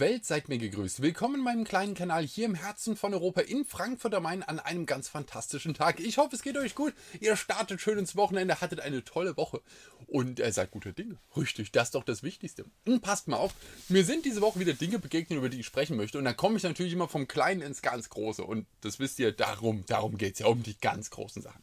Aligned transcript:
Welt, 0.00 0.24
seid 0.24 0.48
mir 0.48 0.58
gegrüßt. 0.58 1.02
Willkommen 1.02 1.36
in 1.36 1.40
meinem 1.42 1.64
kleinen 1.64 1.94
Kanal 1.94 2.24
hier 2.24 2.46
im 2.46 2.54
Herzen 2.54 2.96
von 2.96 3.12
Europa 3.12 3.42
in 3.42 3.64
Frankfurt 3.64 4.14
am 4.14 4.22
Main 4.22 4.42
an 4.42 4.58
einem 4.58 4.86
ganz 4.86 5.08
fantastischen 5.08 5.74
Tag. 5.74 6.00
Ich 6.00 6.18
hoffe, 6.18 6.34
es 6.34 6.42
geht 6.42 6.56
euch 6.56 6.74
gut. 6.74 6.94
Ihr 7.20 7.36
startet 7.36 7.80
schön 7.80 7.98
ins 7.98 8.16
Wochenende, 8.16 8.60
hattet 8.60 8.80
eine 8.80 9.04
tolle 9.04 9.36
Woche 9.36 9.60
und 10.06 10.40
äh, 10.40 10.52
seid 10.52 10.70
guter 10.70 10.92
Dinge. 10.92 11.18
Richtig, 11.36 11.72
das 11.72 11.88
ist 11.88 11.94
doch 11.94 12.04
das 12.04 12.22
Wichtigste. 12.22 12.64
Und 12.86 13.02
passt 13.02 13.28
mal 13.28 13.36
auf, 13.36 13.54
mir 13.88 14.04
sind 14.04 14.24
diese 14.24 14.40
Woche 14.40 14.60
wieder 14.60 14.72
Dinge 14.72 14.98
begegnet, 14.98 15.38
über 15.38 15.48
die 15.48 15.60
ich 15.60 15.66
sprechen 15.66 15.96
möchte. 15.96 16.18
Und 16.18 16.24
dann 16.24 16.36
komme 16.36 16.56
ich 16.56 16.62
natürlich 16.62 16.92
immer 16.92 17.08
vom 17.08 17.28
Kleinen 17.28 17.62
ins 17.62 17.82
ganz 17.82 18.08
Große. 18.08 18.44
Und 18.44 18.66
das 18.80 18.98
wisst 18.98 19.18
ihr, 19.18 19.32
darum, 19.32 19.84
darum 19.86 20.16
geht 20.16 20.34
es 20.34 20.38
ja, 20.40 20.46
um 20.46 20.62
die 20.62 20.78
ganz 20.78 21.10
großen 21.10 21.42
Sachen. 21.42 21.62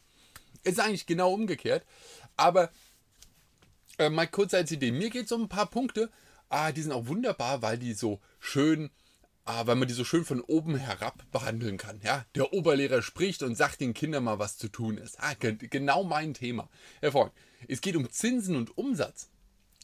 Ist 0.62 0.78
eigentlich 0.78 1.06
genau 1.06 1.32
umgekehrt. 1.32 1.84
Aber 2.36 2.70
äh, 3.98 4.08
mal 4.08 4.26
kurz 4.26 4.54
als 4.54 4.70
Idee. 4.70 4.92
Mir 4.92 5.10
geht 5.10 5.26
es 5.26 5.32
um 5.32 5.42
ein 5.42 5.48
paar 5.48 5.70
Punkte 5.70 6.10
ah, 6.50 6.72
die 6.72 6.82
sind 6.82 6.92
auch 6.92 7.06
wunderbar, 7.06 7.62
weil 7.62 7.78
die 7.78 7.94
so 7.94 8.20
schön, 8.38 8.90
ah, 9.44 9.66
weil 9.66 9.76
man 9.76 9.88
die 9.88 9.94
so 9.94 10.04
schön 10.04 10.24
von 10.24 10.40
oben 10.42 10.76
herab 10.76 11.24
behandeln 11.32 11.78
kann. 11.78 12.00
Ja, 12.02 12.26
der 12.34 12.52
Oberlehrer 12.52 13.00
spricht 13.00 13.42
und 13.42 13.54
sagt 13.54 13.80
den 13.80 13.94
Kindern 13.94 14.24
mal, 14.24 14.38
was 14.38 14.58
zu 14.58 14.68
tun 14.68 14.98
ist. 14.98 15.18
Ah, 15.20 15.34
genau 15.38 16.04
mein 16.04 16.34
Thema. 16.34 16.68
Herr 17.00 17.12
Freund, 17.12 17.32
es 17.68 17.80
geht 17.80 17.96
um 17.96 18.10
Zinsen 18.10 18.56
und 18.56 18.76
Umsatz. 18.76 19.30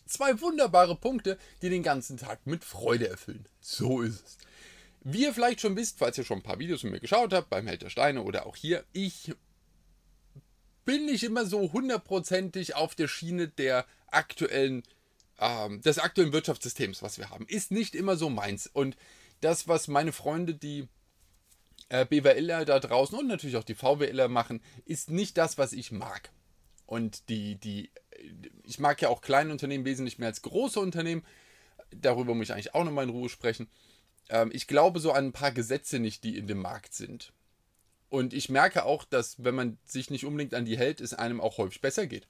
Zwei 0.07 0.41
wunderbare 0.41 0.95
Punkte, 0.95 1.39
die 1.63 1.71
den 1.71 1.83
ganzen 1.83 2.17
Tag 2.17 2.47
mit 2.47 2.65
Freude 2.65 3.09
erfüllen. 3.09 3.49
So 3.61 4.03
ist 4.03 4.25
es. 4.25 4.39
Wie 5.03 5.23
ihr 5.23 5.35
vielleicht 5.35 5.61
schon 5.61 5.77
wisst, 5.77 5.99
falls 5.99 6.19
ihr 6.19 6.25
schon 6.25 6.39
ein 6.39 6.43
paar 6.43 6.59
Videos 6.59 6.81
von 6.81 6.91
mir 6.91 7.01
geschaut 7.01 7.33
habt, 7.33 7.49
beim 7.49 7.67
Held 7.67 7.83
der 7.83 7.91
Steine 7.91 8.23
oder 8.23 8.47
auch 8.47 8.57
hier, 8.57 8.85
ich 8.93 9.33
bin 10.85 11.07
nicht 11.07 11.25
immer 11.25 11.45
so 11.45 11.73
hundertprozentig 11.73 12.75
auf 12.75 12.95
der 12.95 13.09
Schiene 13.09 13.49
der 13.49 13.87
aktuellen 14.09 14.83
ähm, 15.39 15.81
des 15.83 15.99
aktuellen 15.99 16.33
Wirtschaftssystems, 16.33 17.03
was 17.03 17.19
wir 17.19 17.31
haben, 17.31 17.47
ist 17.47 17.71
nicht 17.71 17.95
immer 17.95 18.17
so 18.17 18.31
meins. 18.31 18.67
Und 18.67 18.97
das, 19.41 19.69
was 19.69 19.89
meine 19.89 20.13
Freunde, 20.13 20.55
die 20.55 20.89
äh, 21.89 22.05
BWLer 22.07 22.65
da 22.65 22.81
draußen 22.81 23.19
und 23.19 23.27
natürlich 23.27 23.57
auch 23.57 23.65
die 23.65 23.75
VWLer 23.75 24.29
machen, 24.29 24.63
ist 24.85 25.11
nicht 25.11 25.37
das, 25.37 25.59
was 25.59 25.73
ich 25.73 25.93
mag. 25.93 26.31
Und 26.87 27.29
die, 27.29 27.57
die, 27.57 27.91
ich 28.65 28.79
mag 28.79 29.01
ja 29.03 29.09
auch 29.09 29.21
kleine 29.21 29.53
Unternehmen 29.53 29.85
wesentlich 29.85 30.19
mehr 30.19 30.29
als 30.29 30.43
große 30.43 30.81
Unternehmen. 30.81 31.25
Darüber 31.91 32.35
muss 32.35 32.47
ich 32.47 32.53
eigentlich 32.53 32.75
auch 32.75 32.85
nochmal 32.85 33.05
in 33.05 33.11
Ruhe 33.11 33.29
sprechen. 33.29 33.69
Ähm, 34.29 34.51
ich 34.53 34.67
glaube 34.67 35.01
so 35.01 35.13
an 35.13 35.27
ein 35.27 35.33
paar 35.33 35.53
Gesetze 35.53 35.99
nicht, 35.99 36.25
die 36.25 36.37
in 36.37 36.47
dem 36.47 36.59
Markt 36.59 36.95
sind. 36.95 37.33
Und 38.09 38.33
ich 38.33 38.49
merke 38.49 38.85
auch, 38.85 39.05
dass 39.05 39.43
wenn 39.43 39.55
man 39.55 39.79
sich 39.85 40.11
nicht 40.11 40.25
unbedingt 40.25 40.55
an 40.55 40.65
die 40.65 40.79
hält, 40.79 41.01
es 41.01 41.13
einem 41.13 41.41
auch 41.41 41.59
häufig 41.59 41.81
besser 41.81 42.07
geht. 42.07 42.29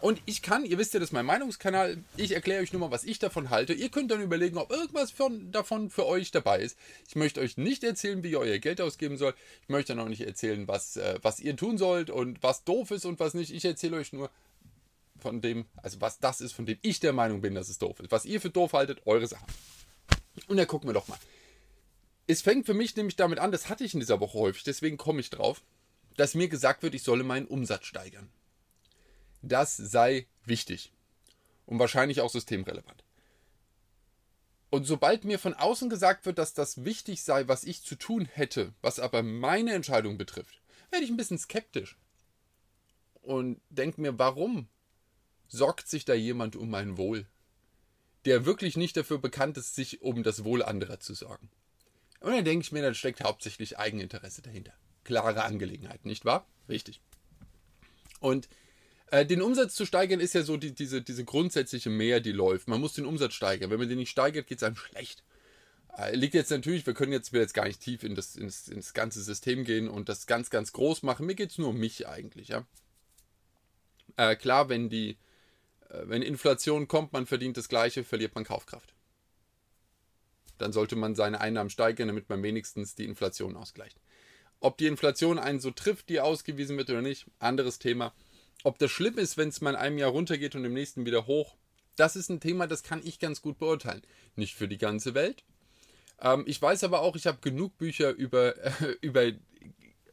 Und 0.00 0.22
ich 0.24 0.40
kann, 0.40 0.64
ihr 0.64 0.78
wisst 0.78 0.94
ja, 0.94 1.00
das 1.00 1.10
ist 1.10 1.12
mein 1.12 1.26
Meinungskanal, 1.26 1.98
ich 2.16 2.32
erkläre 2.32 2.62
euch 2.62 2.72
nur 2.72 2.80
mal, 2.80 2.90
was 2.90 3.04
ich 3.04 3.18
davon 3.18 3.50
halte. 3.50 3.74
Ihr 3.74 3.90
könnt 3.90 4.10
dann 4.10 4.22
überlegen, 4.22 4.56
ob 4.56 4.70
irgendwas 4.70 5.10
von, 5.10 5.52
davon 5.52 5.90
für 5.90 6.06
euch 6.06 6.30
dabei 6.30 6.60
ist. 6.60 6.78
Ich 7.06 7.16
möchte 7.16 7.40
euch 7.40 7.58
nicht 7.58 7.84
erzählen, 7.84 8.22
wie 8.22 8.30
ihr 8.30 8.40
euer 8.40 8.58
Geld 8.58 8.80
ausgeben 8.80 9.18
sollt. 9.18 9.36
Ich 9.62 9.68
möchte 9.68 9.94
dann 9.94 10.04
auch 10.04 10.08
nicht 10.08 10.22
erzählen, 10.22 10.66
was, 10.66 10.96
äh, 10.96 11.18
was 11.20 11.38
ihr 11.40 11.54
tun 11.54 11.76
sollt 11.76 12.08
und 12.08 12.42
was 12.42 12.64
doof 12.64 12.90
ist 12.92 13.04
und 13.04 13.20
was 13.20 13.34
nicht. 13.34 13.52
Ich 13.52 13.64
erzähle 13.64 13.98
euch 13.98 14.12
nur 14.12 14.30
von 15.18 15.42
dem, 15.42 15.66
also 15.76 16.00
was 16.00 16.18
das 16.18 16.40
ist, 16.40 16.52
von 16.52 16.64
dem 16.64 16.78
ich 16.80 17.00
der 17.00 17.12
Meinung 17.12 17.42
bin, 17.42 17.54
dass 17.54 17.68
es 17.68 17.78
doof 17.78 18.00
ist. 18.00 18.10
Was 18.10 18.24
ihr 18.24 18.40
für 18.40 18.50
doof 18.50 18.72
haltet, 18.72 19.02
eure 19.04 19.26
Sache. 19.26 19.44
Und 20.48 20.56
dann 20.56 20.66
gucken 20.66 20.88
wir 20.88 20.94
doch 20.94 21.08
mal. 21.08 21.18
Es 22.26 22.42
fängt 22.42 22.64
für 22.64 22.74
mich 22.74 22.96
nämlich 22.96 23.16
damit 23.16 23.38
an, 23.38 23.52
das 23.52 23.68
hatte 23.68 23.84
ich 23.84 23.92
in 23.92 24.00
dieser 24.00 24.20
Woche 24.20 24.38
häufig, 24.38 24.62
deswegen 24.62 24.96
komme 24.96 25.20
ich 25.20 25.30
drauf, 25.30 25.62
dass 26.16 26.34
mir 26.34 26.48
gesagt 26.48 26.82
wird, 26.82 26.94
ich 26.94 27.02
solle 27.02 27.24
meinen 27.24 27.46
Umsatz 27.46 27.86
steigern. 27.86 28.30
Das 29.42 29.76
sei 29.76 30.26
wichtig 30.44 30.92
und 31.66 31.78
wahrscheinlich 31.78 32.20
auch 32.20 32.30
systemrelevant. 32.30 33.04
Und 34.70 34.84
sobald 34.84 35.24
mir 35.24 35.38
von 35.38 35.54
außen 35.54 35.90
gesagt 35.90 36.26
wird, 36.26 36.38
dass 36.38 36.54
das 36.54 36.84
wichtig 36.84 37.22
sei, 37.22 37.48
was 37.48 37.64
ich 37.64 37.82
zu 37.82 37.96
tun 37.96 38.24
hätte, 38.24 38.72
was 38.82 39.00
aber 39.00 39.22
meine 39.22 39.72
Entscheidung 39.72 40.16
betrifft, 40.16 40.60
werde 40.90 41.04
ich 41.04 41.10
ein 41.10 41.16
bisschen 41.16 41.38
skeptisch 41.38 41.96
und 43.22 43.60
denke 43.68 44.00
mir, 44.00 44.18
warum 44.18 44.68
sorgt 45.48 45.88
sich 45.88 46.04
da 46.04 46.14
jemand 46.14 46.54
um 46.54 46.70
mein 46.70 46.96
Wohl, 46.96 47.26
der 48.24 48.44
wirklich 48.44 48.76
nicht 48.76 48.96
dafür 48.96 49.18
bekannt 49.18 49.56
ist, 49.58 49.74
sich 49.74 50.02
um 50.02 50.22
das 50.22 50.44
Wohl 50.44 50.62
anderer 50.62 51.00
zu 51.00 51.14
sorgen. 51.14 51.50
Und 52.20 52.32
dann 52.32 52.44
denke 52.44 52.62
ich 52.62 52.72
mir, 52.72 52.82
da 52.82 52.94
steckt 52.94 53.24
hauptsächlich 53.24 53.78
Eigeninteresse 53.78 54.42
dahinter. 54.42 54.74
Klare 55.04 55.42
Angelegenheit, 55.42 56.04
nicht 56.04 56.24
wahr? 56.24 56.46
Richtig. 56.68 57.00
Und 58.20 58.48
äh, 59.10 59.26
den 59.26 59.42
Umsatz 59.42 59.74
zu 59.74 59.86
steigern 59.86 60.20
ist 60.20 60.34
ja 60.34 60.42
so 60.42 60.56
die, 60.56 60.72
diese, 60.72 61.02
diese 61.02 61.24
grundsätzliche 61.24 61.90
Mehr, 61.90 62.20
die 62.20 62.32
läuft. 62.32 62.68
Man 62.68 62.80
muss 62.80 62.94
den 62.94 63.06
Umsatz 63.06 63.34
steigern. 63.34 63.70
Wenn 63.70 63.78
man 63.78 63.88
den 63.88 63.98
nicht 63.98 64.10
steigert, 64.10 64.46
geht 64.46 64.58
es 64.58 64.64
einem 64.64 64.76
schlecht. 64.76 65.24
Äh, 65.96 66.14
liegt 66.14 66.34
jetzt 66.34 66.50
natürlich, 66.50 66.86
wir 66.86 66.94
können 66.94 67.12
jetzt, 67.12 67.32
will 67.32 67.40
jetzt 67.40 67.54
gar 67.54 67.66
nicht 67.66 67.80
tief 67.80 68.04
in 68.04 68.14
das, 68.14 68.36
ins, 68.36 68.68
ins 68.68 68.94
ganze 68.94 69.22
System 69.22 69.64
gehen 69.64 69.88
und 69.88 70.08
das 70.08 70.26
ganz, 70.26 70.50
ganz 70.50 70.72
groß 70.72 71.02
machen. 71.02 71.26
Mir 71.26 71.34
geht 71.34 71.50
es 71.50 71.58
nur 71.58 71.70
um 71.70 71.78
mich 71.78 72.06
eigentlich, 72.06 72.48
ja. 72.48 72.64
Äh, 74.16 74.36
klar, 74.36 74.68
wenn 74.68 74.88
die, 74.88 75.18
äh, 75.88 76.02
wenn 76.04 76.22
Inflation 76.22 76.88
kommt, 76.88 77.12
man 77.12 77.26
verdient 77.26 77.56
das 77.56 77.68
Gleiche, 77.68 78.04
verliert 78.04 78.34
man 78.34 78.44
Kaufkraft. 78.44 78.94
Dann 80.58 80.72
sollte 80.72 80.94
man 80.94 81.14
seine 81.14 81.40
Einnahmen 81.40 81.70
steigern, 81.70 82.08
damit 82.08 82.28
man 82.28 82.42
wenigstens 82.42 82.94
die 82.94 83.06
Inflation 83.06 83.56
ausgleicht. 83.56 83.98
Ob 84.60 84.76
die 84.76 84.86
Inflation 84.86 85.38
einen 85.38 85.58
so 85.58 85.70
trifft, 85.70 86.10
die 86.10 86.20
ausgewiesen 86.20 86.76
wird 86.76 86.90
oder 86.90 87.02
nicht, 87.02 87.26
anderes 87.38 87.78
Thema. 87.78 88.12
Ob 88.62 88.78
das 88.78 88.90
schlimm 88.90 89.18
ist, 89.18 89.36
wenn 89.36 89.48
es 89.48 89.60
mal 89.60 89.70
in 89.70 89.76
einem 89.76 89.98
Jahr 89.98 90.10
runtergeht 90.10 90.54
und 90.54 90.64
im 90.64 90.74
nächsten 90.74 91.06
wieder 91.06 91.26
hoch, 91.26 91.56
das 91.96 92.16
ist 92.16 92.28
ein 92.28 92.40
Thema, 92.40 92.66
das 92.66 92.82
kann 92.82 93.00
ich 93.04 93.18
ganz 93.18 93.42
gut 93.42 93.58
beurteilen. 93.58 94.02
Nicht 94.36 94.54
für 94.54 94.68
die 94.68 94.78
ganze 94.78 95.14
Welt. 95.14 95.44
Ähm, 96.20 96.44
ich 96.46 96.60
weiß 96.60 96.84
aber 96.84 97.00
auch, 97.00 97.16
ich 97.16 97.26
habe 97.26 97.38
genug 97.40 97.76
Bücher 97.78 98.10
über, 98.10 98.56
äh, 98.56 98.96
über 99.00 99.32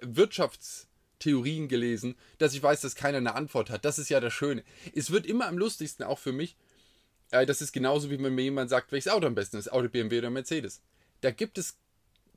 Wirtschaftstheorien 0.02 1.68
gelesen, 1.68 2.16
dass 2.38 2.54
ich 2.54 2.64
weiß, 2.64 2.82
dass 2.82 2.96
keiner 2.96 3.18
eine 3.18 3.36
Antwort 3.36 3.70
hat. 3.70 3.86
Das 3.86 4.00
ist 4.00 4.10
ja 4.10 4.20
das 4.20 4.34
Schöne. 4.34 4.64
Es 4.96 5.12
wird 5.12 5.26
immer 5.26 5.48
am 5.48 5.58
lustigsten, 5.58 6.06
auch 6.06 6.20
für 6.20 6.34
mich. 6.34 6.56
Äh, 7.32 7.46
das 7.46 7.62
ist 7.62 7.74
genauso, 7.74 8.10
wie 8.10 8.22
wenn 8.22 8.36
mir 8.36 8.44
jemand 8.44 8.70
sagt, 8.70 8.92
welches 8.92 9.12
Auto 9.12 9.28
am 9.28 9.36
besten 9.36 9.58
ist, 9.58 9.72
Auto, 9.72 9.90
BMW 9.90 10.20
oder 10.20 10.30
Mercedes. 10.30 10.82
Da 11.22 11.32
gibt 11.32 11.58
es 11.58 11.78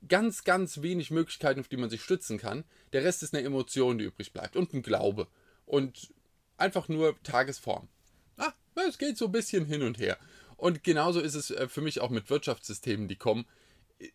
ganz, 0.07 0.43
ganz 0.43 0.81
wenig 0.81 1.11
Möglichkeiten, 1.11 1.59
auf 1.59 1.67
die 1.67 1.77
man 1.77 1.89
sich 1.89 2.01
stützen 2.01 2.37
kann. 2.37 2.63
Der 2.91 3.03
Rest 3.03 3.23
ist 3.23 3.33
eine 3.33 3.45
Emotion, 3.45 3.97
die 3.97 4.05
übrig 4.05 4.33
bleibt 4.33 4.55
und 4.55 4.73
ein 4.73 4.81
Glaube 4.81 5.27
und 5.71 6.13
einfach 6.57 6.89
nur 6.89 7.15
Tagesform. 7.23 7.87
Ah, 8.35 8.51
es 8.87 8.97
geht 8.97 9.17
so 9.17 9.25
ein 9.27 9.31
bisschen 9.31 9.65
hin 9.65 9.83
und 9.83 9.99
her. 9.99 10.17
Und 10.57 10.83
genauso 10.83 11.21
ist 11.21 11.33
es 11.33 11.49
äh, 11.49 11.69
für 11.69 11.79
mich 11.79 12.01
auch 12.01 12.09
mit 12.09 12.29
Wirtschaftssystemen, 12.29 13.07
die 13.07 13.15
kommen. 13.15 13.45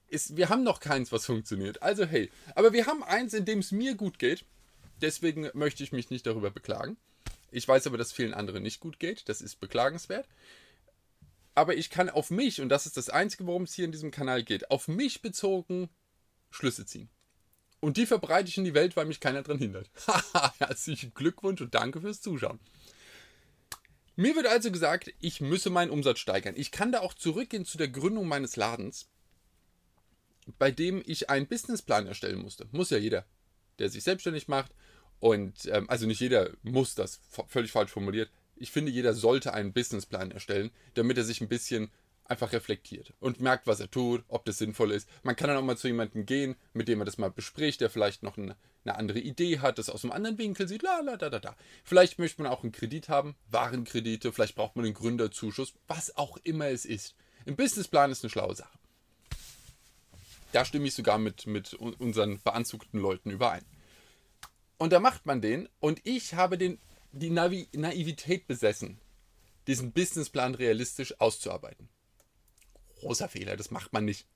Ist, 0.08 0.36
wir 0.36 0.50
haben 0.50 0.64
noch 0.64 0.80
keins, 0.80 1.12
was 1.12 1.24
funktioniert. 1.24 1.82
Also 1.82 2.04
hey, 2.04 2.30
aber 2.54 2.74
wir 2.74 2.86
haben 2.86 3.02
eins, 3.02 3.32
in 3.32 3.46
dem 3.46 3.60
es 3.60 3.72
mir 3.72 3.94
gut 3.94 4.18
geht. 4.18 4.44
Deswegen 5.00 5.48
möchte 5.54 5.82
ich 5.82 5.92
mich 5.92 6.10
nicht 6.10 6.26
darüber 6.26 6.50
beklagen. 6.50 6.98
Ich 7.50 7.66
weiß 7.66 7.86
aber, 7.86 7.96
dass 7.96 8.12
vielen 8.12 8.34
anderen 8.34 8.62
nicht 8.62 8.80
gut 8.80 8.98
geht. 8.98 9.28
Das 9.30 9.40
ist 9.40 9.58
beklagenswert. 9.58 10.28
Aber 11.54 11.74
ich 11.74 11.88
kann 11.88 12.10
auf 12.10 12.30
mich, 12.30 12.60
und 12.60 12.68
das 12.68 12.84
ist 12.84 12.98
das 12.98 13.08
Einzige, 13.08 13.46
worum 13.46 13.62
es 13.62 13.72
hier 13.72 13.86
in 13.86 13.92
diesem 13.92 14.10
Kanal 14.10 14.42
geht, 14.42 14.70
auf 14.70 14.88
mich 14.88 15.22
bezogen 15.22 15.88
Schlüsse 16.50 16.84
ziehen. 16.84 17.08
Und 17.86 17.98
die 17.98 18.06
verbreite 18.06 18.48
ich 18.48 18.58
in 18.58 18.64
die 18.64 18.74
Welt, 18.74 18.96
weil 18.96 19.04
mich 19.04 19.20
keiner 19.20 19.42
daran 19.42 19.60
hindert. 19.60 19.88
Herzlichen 20.58 21.14
Glückwunsch 21.14 21.60
und 21.60 21.72
danke 21.72 22.00
fürs 22.00 22.20
Zuschauen. 22.20 22.58
Mir 24.16 24.34
wird 24.34 24.48
also 24.48 24.72
gesagt, 24.72 25.14
ich 25.20 25.40
müsse 25.40 25.70
meinen 25.70 25.92
Umsatz 25.92 26.18
steigern. 26.18 26.56
Ich 26.56 26.72
kann 26.72 26.90
da 26.90 26.98
auch 26.98 27.14
zurückgehen 27.14 27.64
zu 27.64 27.78
der 27.78 27.86
Gründung 27.86 28.26
meines 28.26 28.56
Ladens, 28.56 29.06
bei 30.58 30.72
dem 30.72 31.00
ich 31.06 31.30
einen 31.30 31.46
Businessplan 31.46 32.08
erstellen 32.08 32.40
musste. 32.40 32.66
Muss 32.72 32.90
ja 32.90 32.98
jeder, 32.98 33.24
der 33.78 33.88
sich 33.88 34.02
selbstständig 34.02 34.48
macht. 34.48 34.72
Und 35.20 35.66
ähm, 35.66 35.88
also 35.88 36.08
nicht 36.08 36.18
jeder 36.18 36.50
muss 36.64 36.96
das, 36.96 37.20
völlig 37.46 37.70
falsch 37.70 37.92
formuliert. 37.92 38.32
Ich 38.56 38.72
finde, 38.72 38.90
jeder 38.90 39.14
sollte 39.14 39.54
einen 39.54 39.72
Businessplan 39.72 40.32
erstellen, 40.32 40.72
damit 40.94 41.18
er 41.18 41.24
sich 41.24 41.40
ein 41.40 41.48
bisschen 41.48 41.92
einfach 42.28 42.52
reflektiert 42.52 43.12
und 43.20 43.40
merkt, 43.40 43.66
was 43.66 43.80
er 43.80 43.90
tut, 43.90 44.24
ob 44.28 44.44
das 44.44 44.58
sinnvoll 44.58 44.92
ist. 44.92 45.08
Man 45.22 45.36
kann 45.36 45.48
dann 45.48 45.56
auch 45.56 45.62
mal 45.62 45.76
zu 45.76 45.88
jemandem 45.88 46.26
gehen, 46.26 46.56
mit 46.72 46.88
dem 46.88 46.98
man 46.98 47.06
das 47.06 47.18
mal 47.18 47.30
bespricht, 47.30 47.80
der 47.80 47.90
vielleicht 47.90 48.22
noch 48.22 48.36
eine, 48.36 48.56
eine 48.84 48.96
andere 48.96 49.20
Idee 49.20 49.60
hat, 49.60 49.78
das 49.78 49.90
aus 49.90 50.04
einem 50.04 50.12
anderen 50.12 50.38
Winkel 50.38 50.68
sieht, 50.68 50.82
la 50.82 51.00
la 51.00 51.16
da 51.16 51.30
da 51.30 51.38
da. 51.38 51.56
Vielleicht 51.84 52.18
möchte 52.18 52.42
man 52.42 52.50
auch 52.50 52.62
einen 52.62 52.72
Kredit 52.72 53.08
haben, 53.08 53.36
Warenkredite, 53.50 54.32
vielleicht 54.32 54.56
braucht 54.56 54.76
man 54.76 54.84
einen 54.84 54.94
Gründerzuschuss, 54.94 55.74
was 55.86 56.16
auch 56.16 56.36
immer 56.38 56.68
es 56.68 56.84
ist. 56.84 57.14
Ein 57.46 57.56
Businessplan 57.56 58.10
ist 58.10 58.24
eine 58.24 58.30
schlaue 58.30 58.54
Sache. 58.54 58.78
Da 60.52 60.64
stimme 60.64 60.86
ich 60.86 60.94
sogar 60.94 61.18
mit, 61.18 61.46
mit 61.46 61.74
unseren 61.74 62.40
beanzugten 62.42 63.00
Leuten 63.00 63.30
überein. 63.30 63.64
Und 64.78 64.92
da 64.92 65.00
macht 65.00 65.26
man 65.26 65.40
den 65.40 65.68
und 65.80 66.00
ich 66.04 66.34
habe 66.34 66.58
den, 66.58 66.78
die 67.12 67.30
Navi 67.30 67.68
Naivität 67.72 68.46
besessen, 68.46 68.98
diesen 69.66 69.92
Businessplan 69.92 70.54
realistisch 70.54 71.18
auszuarbeiten 71.20 71.88
großer 72.96 73.28
Fehler, 73.28 73.56
das 73.56 73.70
macht 73.70 73.92
man 73.92 74.04
nicht. 74.04 74.26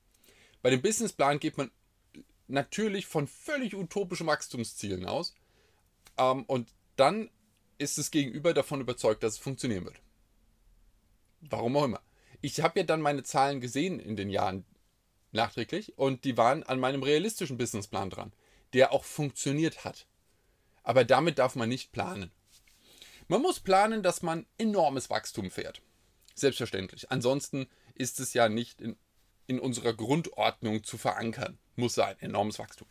Bei 0.63 0.71
dem 0.71 0.83
Businessplan 0.83 1.41
geht 1.41 1.57
man 1.57 1.71
natürlich 2.49 3.07
von 3.07 3.27
völlig 3.27 3.75
utopischen 3.75 4.27
Wachstumszielen 4.27 5.07
aus 5.07 5.35
ähm, 6.19 6.45
und 6.45 6.73
dann 6.97 7.31
ist 7.79 7.99
das 7.99 8.11
Gegenüber 8.11 8.53
davon 8.53 8.81
überzeugt, 8.81 9.23
dass 9.23 9.35
es 9.35 9.39
funktionieren 9.39 9.85
wird. 9.85 10.01
Warum 11.41 11.77
auch 11.77 11.85
immer. 11.85 12.03
Ich 12.43 12.61
habe 12.61 12.81
ja 12.81 12.87
dann 12.87 13.01
meine 13.01 13.23
Zahlen 13.23 13.61
gesehen 13.61 13.99
in 14.01 14.17
den 14.17 14.31
Jahren 14.31 14.65
nachträglich 15.33 15.97
und 15.97 16.25
die 16.25 16.37
waren 16.37 16.63
an 16.63 16.81
meinem 16.81 17.03
realistischen 17.03 17.57
Businessplan 17.57 18.11
dran, 18.11 18.33
der 18.73 18.93
auch 18.93 19.05
funktioniert 19.05 19.85
hat. 19.85 20.07
Aber 20.83 21.05
damit 21.05 21.39
darf 21.39 21.57
man 21.57 21.69
nicht 21.69 21.93
planen. 21.93 22.31
Man 23.29 23.43
muss 23.43 23.61
planen, 23.61 24.03
dass 24.03 24.23
man 24.23 24.47
enormes 24.59 25.09
Wachstum 25.09 25.51
fährt. 25.51 25.83
Selbstverständlich. 26.35 27.11
Ansonsten 27.11 27.69
ist 28.01 28.19
es 28.19 28.33
ja 28.33 28.49
nicht 28.49 28.81
in, 28.81 28.97
in 29.47 29.61
unserer 29.61 29.93
Grundordnung 29.93 30.83
zu 30.85 30.97
verankern. 30.97 31.59
Muss 31.77 31.95
sein, 31.95 32.17
enormes 32.21 32.59
Wachstum. 32.59 32.89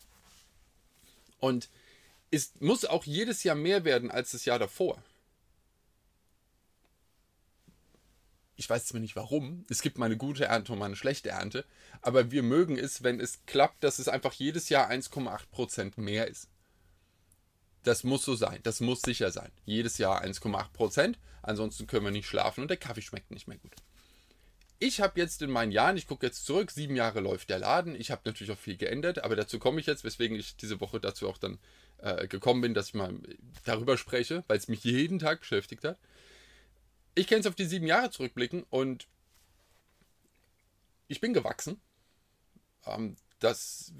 Und 1.39 1.69
es 2.29 2.53
muss 2.59 2.85
auch 2.85 3.05
jedes 3.05 3.43
Jahr 3.43 3.55
mehr 3.55 3.85
werden 3.85 4.11
als 4.11 4.31
das 4.31 4.45
Jahr 4.45 4.59
davor. 4.59 5.03
Ich 8.55 8.69
weiß 8.69 8.85
zwar 8.85 8.99
nicht 8.99 9.15
warum, 9.15 9.65
es 9.69 9.81
gibt 9.81 9.97
mal 9.97 10.05
eine 10.07 10.17
gute 10.17 10.45
Ernte 10.45 10.73
und 10.73 10.79
mal 10.79 10.85
eine 10.85 10.95
schlechte 10.95 11.29
Ernte, 11.29 11.65
aber 12.01 12.29
wir 12.29 12.43
mögen 12.43 12.77
es, 12.77 13.03
wenn 13.03 13.19
es 13.19 13.45
klappt, 13.45 13.83
dass 13.83 13.97
es 13.97 14.09
einfach 14.09 14.33
jedes 14.33 14.69
Jahr 14.69 14.91
1,8% 14.91 15.99
mehr 15.99 16.27
ist. 16.27 16.49
Das 17.83 18.03
muss 18.03 18.23
so 18.23 18.35
sein, 18.35 18.59
das 18.63 18.81
muss 18.81 19.01
sicher 19.01 19.31
sein. 19.31 19.51
Jedes 19.65 19.97
Jahr 19.97 20.21
1,8%, 20.21 21.15
ansonsten 21.41 21.87
können 21.87 22.05
wir 22.05 22.11
nicht 22.11 22.27
schlafen 22.27 22.61
und 22.61 22.67
der 22.67 22.77
Kaffee 22.77 23.01
schmeckt 23.01 23.31
nicht 23.31 23.47
mehr 23.47 23.57
gut. 23.57 23.75
Ich 24.81 25.01
habe 25.01 25.19
jetzt 25.19 25.41
in 25.41 25.51
meinen 25.51 25.73
Jahren, 25.73 25.97
ich 25.97 26.07
gucke 26.07 26.25
jetzt 26.25 26.45
zurück, 26.45 26.71
sieben 26.71 26.95
Jahre 26.95 27.19
läuft 27.19 27.49
der 27.49 27.59
Laden. 27.59 27.95
Ich 27.95 28.11
habe 28.11 28.21
natürlich 28.23 28.51
auch 28.53 28.57
viel 28.57 28.77
geändert, 28.77 29.23
aber 29.25 29.35
dazu 29.35 29.59
komme 29.59 29.81
ich 29.81 29.85
jetzt, 29.85 30.05
weswegen 30.05 30.37
ich 30.39 30.55
diese 30.55 30.79
Woche 30.79 31.01
dazu 31.01 31.27
auch 31.27 31.37
dann 31.37 31.59
äh, 31.97 32.27
gekommen 32.27 32.61
bin, 32.61 32.73
dass 32.73 32.87
ich 32.87 32.93
mal 32.93 33.13
darüber 33.65 33.97
spreche, 33.97 34.45
weil 34.47 34.57
es 34.57 34.69
mich 34.69 34.85
jeden 34.85 35.19
Tag 35.19 35.41
beschäftigt 35.41 35.83
hat. 35.83 35.97
Ich 37.13 37.27
kann 37.27 37.39
jetzt 37.39 37.47
auf 37.47 37.55
die 37.55 37.65
sieben 37.65 37.87
Jahre 37.87 38.09
zurückblicken 38.09 38.63
und 38.69 39.07
ich 41.09 41.19
bin 41.19 41.33
gewachsen. 41.33 41.81
Ähm, 42.85 43.17
das 43.39 43.91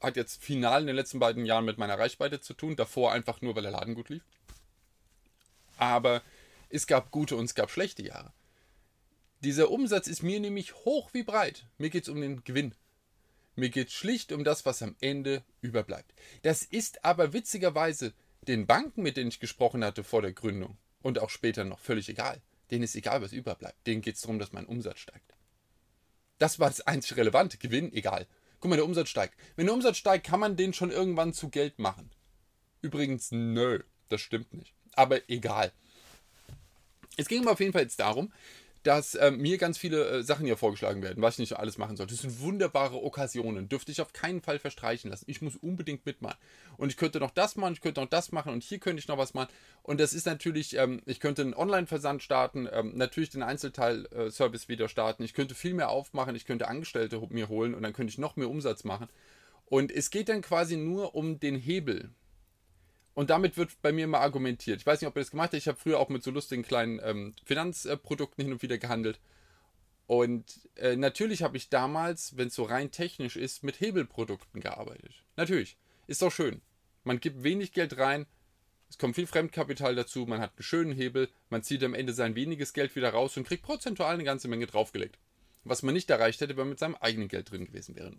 hat 0.00 0.16
jetzt 0.16 0.44
final 0.44 0.82
in 0.82 0.86
den 0.86 0.96
letzten 0.96 1.18
beiden 1.18 1.44
Jahren 1.44 1.64
mit 1.64 1.76
meiner 1.78 1.98
Reichweite 1.98 2.40
zu 2.40 2.54
tun. 2.54 2.76
Davor 2.76 3.12
einfach 3.12 3.40
nur, 3.40 3.56
weil 3.56 3.62
der 3.62 3.72
Laden 3.72 3.96
gut 3.96 4.10
lief. 4.10 4.22
Aber 5.76 6.22
es 6.68 6.86
gab 6.86 7.10
gute 7.10 7.34
und 7.34 7.46
es 7.46 7.56
gab 7.56 7.70
schlechte 7.70 8.02
Jahre. 8.04 8.32
Dieser 9.40 9.70
Umsatz 9.70 10.06
ist 10.06 10.22
mir 10.22 10.40
nämlich 10.40 10.74
hoch 10.74 11.10
wie 11.12 11.22
breit. 11.22 11.66
Mir 11.78 11.90
geht 11.90 12.04
es 12.04 12.08
um 12.08 12.20
den 12.20 12.44
Gewinn. 12.44 12.74
Mir 13.56 13.68
geht 13.68 13.88
es 13.88 13.94
schlicht 13.94 14.32
um 14.32 14.42
das, 14.42 14.66
was 14.66 14.82
am 14.82 14.96
Ende 15.00 15.44
überbleibt. 15.60 16.12
Das 16.42 16.62
ist 16.62 17.04
aber 17.04 17.32
witzigerweise 17.32 18.12
den 18.42 18.66
Banken, 18.66 19.02
mit 19.02 19.16
denen 19.16 19.28
ich 19.28 19.40
gesprochen 19.40 19.84
hatte 19.84 20.04
vor 20.04 20.22
der 20.22 20.32
Gründung 20.32 20.76
und 21.02 21.18
auch 21.18 21.30
später 21.30 21.64
noch 21.64 21.78
völlig 21.78 22.08
egal. 22.08 22.40
Denen 22.70 22.84
ist 22.84 22.96
egal, 22.96 23.22
was 23.22 23.32
überbleibt. 23.32 23.86
Denen 23.86 24.02
geht 24.02 24.16
es 24.16 24.22
darum, 24.22 24.38
dass 24.38 24.52
mein 24.52 24.66
Umsatz 24.66 24.98
steigt. 24.98 25.34
Das 26.38 26.58
war 26.58 26.68
das 26.68 26.80
einzig 26.80 27.16
Relevante. 27.16 27.58
Gewinn, 27.58 27.92
egal. 27.92 28.26
Guck 28.60 28.70
mal, 28.70 28.76
der 28.76 28.86
Umsatz 28.86 29.10
steigt. 29.10 29.34
Wenn 29.56 29.66
der 29.66 29.74
Umsatz 29.74 29.98
steigt, 29.98 30.26
kann 30.26 30.40
man 30.40 30.56
den 30.56 30.72
schon 30.72 30.90
irgendwann 30.90 31.34
zu 31.34 31.50
Geld 31.50 31.78
machen. 31.78 32.10
Übrigens, 32.80 33.30
nö, 33.30 33.80
das 34.08 34.20
stimmt 34.20 34.52
nicht. 34.54 34.74
Aber 34.94 35.28
egal. 35.28 35.72
Es 37.16 37.28
ging 37.28 37.44
mir 37.44 37.50
auf 37.50 37.60
jeden 37.60 37.72
Fall 37.72 37.82
jetzt 37.82 38.00
darum, 38.00 38.32
dass 38.84 39.14
äh, 39.14 39.30
mir 39.30 39.58
ganz 39.58 39.78
viele 39.78 40.06
äh, 40.08 40.22
Sachen 40.22 40.44
hier 40.44 40.56
vorgeschlagen 40.56 41.02
werden, 41.02 41.22
was 41.22 41.34
ich 41.34 41.40
nicht 41.40 41.58
alles 41.58 41.78
machen 41.78 41.96
soll. 41.96 42.06
Das 42.06 42.18
sind 42.18 42.40
wunderbare 42.40 43.02
Okkasionen, 43.02 43.68
dürfte 43.68 43.90
ich 43.90 44.00
auf 44.00 44.12
keinen 44.12 44.42
Fall 44.42 44.58
verstreichen 44.58 45.10
lassen. 45.10 45.24
Ich 45.26 45.42
muss 45.42 45.56
unbedingt 45.56 46.04
mitmachen. 46.04 46.38
Und 46.76 46.90
ich 46.90 46.96
könnte 46.96 47.18
noch 47.18 47.30
das 47.30 47.56
machen, 47.56 47.72
ich 47.72 47.80
könnte 47.80 48.02
noch 48.02 48.08
das 48.08 48.30
machen 48.30 48.52
und 48.52 48.62
hier 48.62 48.78
könnte 48.78 49.00
ich 49.00 49.08
noch 49.08 49.18
was 49.18 49.34
machen. 49.34 49.48
Und 49.82 50.00
das 50.00 50.12
ist 50.12 50.26
natürlich, 50.26 50.76
ähm, 50.76 51.00
ich 51.06 51.18
könnte 51.18 51.42
einen 51.42 51.54
Online-Versand 51.54 52.22
starten, 52.22 52.68
ähm, 52.70 52.92
natürlich 52.94 53.30
den 53.30 53.42
Einzelteil-Service 53.42 54.68
wieder 54.68 54.88
starten, 54.88 55.22
ich 55.22 55.34
könnte 55.34 55.54
viel 55.54 55.74
mehr 55.74 55.88
aufmachen, 55.88 56.36
ich 56.36 56.44
könnte 56.44 56.68
Angestellte 56.68 57.20
mir 57.30 57.48
holen 57.48 57.74
und 57.74 57.82
dann 57.82 57.94
könnte 57.94 58.10
ich 58.10 58.18
noch 58.18 58.36
mehr 58.36 58.50
Umsatz 58.50 58.84
machen. 58.84 59.08
Und 59.66 59.90
es 59.90 60.10
geht 60.10 60.28
dann 60.28 60.42
quasi 60.42 60.76
nur 60.76 61.14
um 61.14 61.40
den 61.40 61.56
Hebel. 61.56 62.10
Und 63.14 63.30
damit 63.30 63.56
wird 63.56 63.80
bei 63.80 63.92
mir 63.92 64.06
mal 64.08 64.20
argumentiert. 64.20 64.80
Ich 64.80 64.86
weiß 64.86 65.00
nicht, 65.00 65.08
ob 65.08 65.16
ihr 65.16 65.20
das 65.20 65.30
gemacht 65.30 65.48
habt. 65.48 65.54
Ich 65.54 65.68
habe 65.68 65.78
früher 65.78 66.00
auch 66.00 66.08
mit 66.08 66.22
so 66.22 66.30
lustigen 66.30 66.62
kleinen 66.62 67.00
ähm, 67.02 67.34
Finanzprodukten 67.44 68.44
hin 68.44 68.52
und 68.52 68.62
wieder 68.62 68.78
gehandelt. 68.78 69.20
Und 70.06 70.68
äh, 70.76 70.96
natürlich 70.96 71.42
habe 71.42 71.56
ich 71.56 71.68
damals, 71.68 72.36
wenn 72.36 72.48
es 72.48 72.54
so 72.54 72.64
rein 72.64 72.90
technisch 72.90 73.36
ist, 73.36 73.62
mit 73.62 73.80
Hebelprodukten 73.80 74.60
gearbeitet. 74.60 75.12
Natürlich. 75.36 75.76
Ist 76.06 76.22
doch 76.22 76.32
schön. 76.32 76.60
Man 77.04 77.20
gibt 77.20 77.42
wenig 77.42 77.72
Geld 77.72 77.96
rein, 77.98 78.26
es 78.88 78.98
kommt 78.98 79.14
viel 79.16 79.26
Fremdkapital 79.26 79.94
dazu, 79.94 80.24
man 80.26 80.40
hat 80.40 80.52
einen 80.56 80.62
schönen 80.62 80.92
Hebel, 80.92 81.28
man 81.50 81.62
zieht 81.62 81.82
am 81.82 81.94
Ende 81.94 82.12
sein 82.12 82.34
weniges 82.34 82.72
Geld 82.72 82.94
wieder 82.94 83.10
raus 83.10 83.36
und 83.36 83.46
kriegt 83.46 83.64
prozentual 83.64 84.14
eine 84.14 84.24
ganze 84.24 84.48
Menge 84.48 84.66
draufgelegt. 84.66 85.18
Was 85.64 85.82
man 85.82 85.94
nicht 85.94 86.10
erreicht 86.10 86.40
hätte, 86.40 86.56
wenn 86.56 86.64
man 86.64 86.70
mit 86.70 86.78
seinem 86.78 86.94
eigenen 86.94 87.28
Geld 87.28 87.50
drin 87.50 87.64
gewesen 87.64 87.96
wäre. 87.96 88.12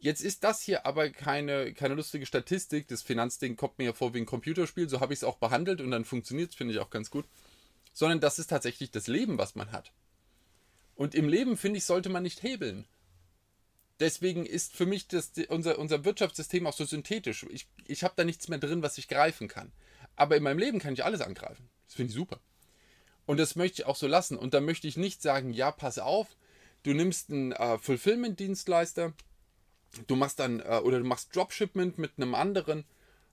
Jetzt 0.00 0.20
ist 0.20 0.44
das 0.44 0.62
hier 0.62 0.86
aber 0.86 1.10
keine, 1.10 1.74
keine 1.74 1.94
lustige 1.94 2.24
Statistik. 2.24 2.86
Das 2.86 3.02
Finanzding 3.02 3.56
kommt 3.56 3.78
mir 3.78 3.86
ja 3.86 3.92
vor 3.92 4.14
wie 4.14 4.18
ein 4.18 4.26
Computerspiel. 4.26 4.88
So 4.88 5.00
habe 5.00 5.12
ich 5.12 5.20
es 5.20 5.24
auch 5.24 5.38
behandelt 5.38 5.80
und 5.80 5.90
dann 5.90 6.04
funktioniert 6.04 6.50
es, 6.50 6.56
finde 6.56 6.74
ich 6.74 6.80
auch 6.80 6.90
ganz 6.90 7.10
gut. 7.10 7.26
Sondern 7.92 8.20
das 8.20 8.38
ist 8.38 8.48
tatsächlich 8.48 8.92
das 8.92 9.08
Leben, 9.08 9.38
was 9.38 9.56
man 9.56 9.72
hat. 9.72 9.92
Und 10.94 11.14
im 11.14 11.28
Leben, 11.28 11.56
finde 11.56 11.78
ich, 11.78 11.84
sollte 11.84 12.10
man 12.10 12.22
nicht 12.22 12.42
hebeln. 12.42 12.86
Deswegen 13.98 14.46
ist 14.46 14.76
für 14.76 14.86
mich 14.86 15.08
das, 15.08 15.32
unser, 15.48 15.78
unser 15.78 16.04
Wirtschaftssystem 16.04 16.66
auch 16.68 16.72
so 16.72 16.84
synthetisch. 16.84 17.44
Ich, 17.50 17.66
ich 17.86 18.04
habe 18.04 18.14
da 18.16 18.22
nichts 18.22 18.48
mehr 18.48 18.58
drin, 18.58 18.82
was 18.82 18.98
ich 18.98 19.08
greifen 19.08 19.48
kann. 19.48 19.72
Aber 20.14 20.36
in 20.36 20.44
meinem 20.44 20.58
Leben 20.58 20.78
kann 20.78 20.94
ich 20.94 21.04
alles 21.04 21.20
angreifen. 21.20 21.68
Das 21.86 21.94
finde 21.94 22.10
ich 22.10 22.14
super. 22.14 22.40
Und 23.26 23.38
das 23.38 23.56
möchte 23.56 23.82
ich 23.82 23.86
auch 23.86 23.96
so 23.96 24.06
lassen. 24.06 24.38
Und 24.38 24.54
da 24.54 24.60
möchte 24.60 24.86
ich 24.86 24.96
nicht 24.96 25.22
sagen, 25.22 25.52
ja, 25.52 25.72
pass 25.72 25.98
auf, 25.98 26.36
du 26.84 26.94
nimmst 26.94 27.30
einen 27.30 27.52
äh, 27.52 27.78
Fulfillment-Dienstleister, 27.78 29.12
du 30.06 30.16
machst 30.16 30.38
dann, 30.38 30.60
äh, 30.60 30.80
oder 30.82 30.98
du 30.98 31.04
machst 31.04 31.34
Dropshipment 31.34 31.98
mit 31.98 32.12
einem 32.16 32.34
anderen. 32.34 32.84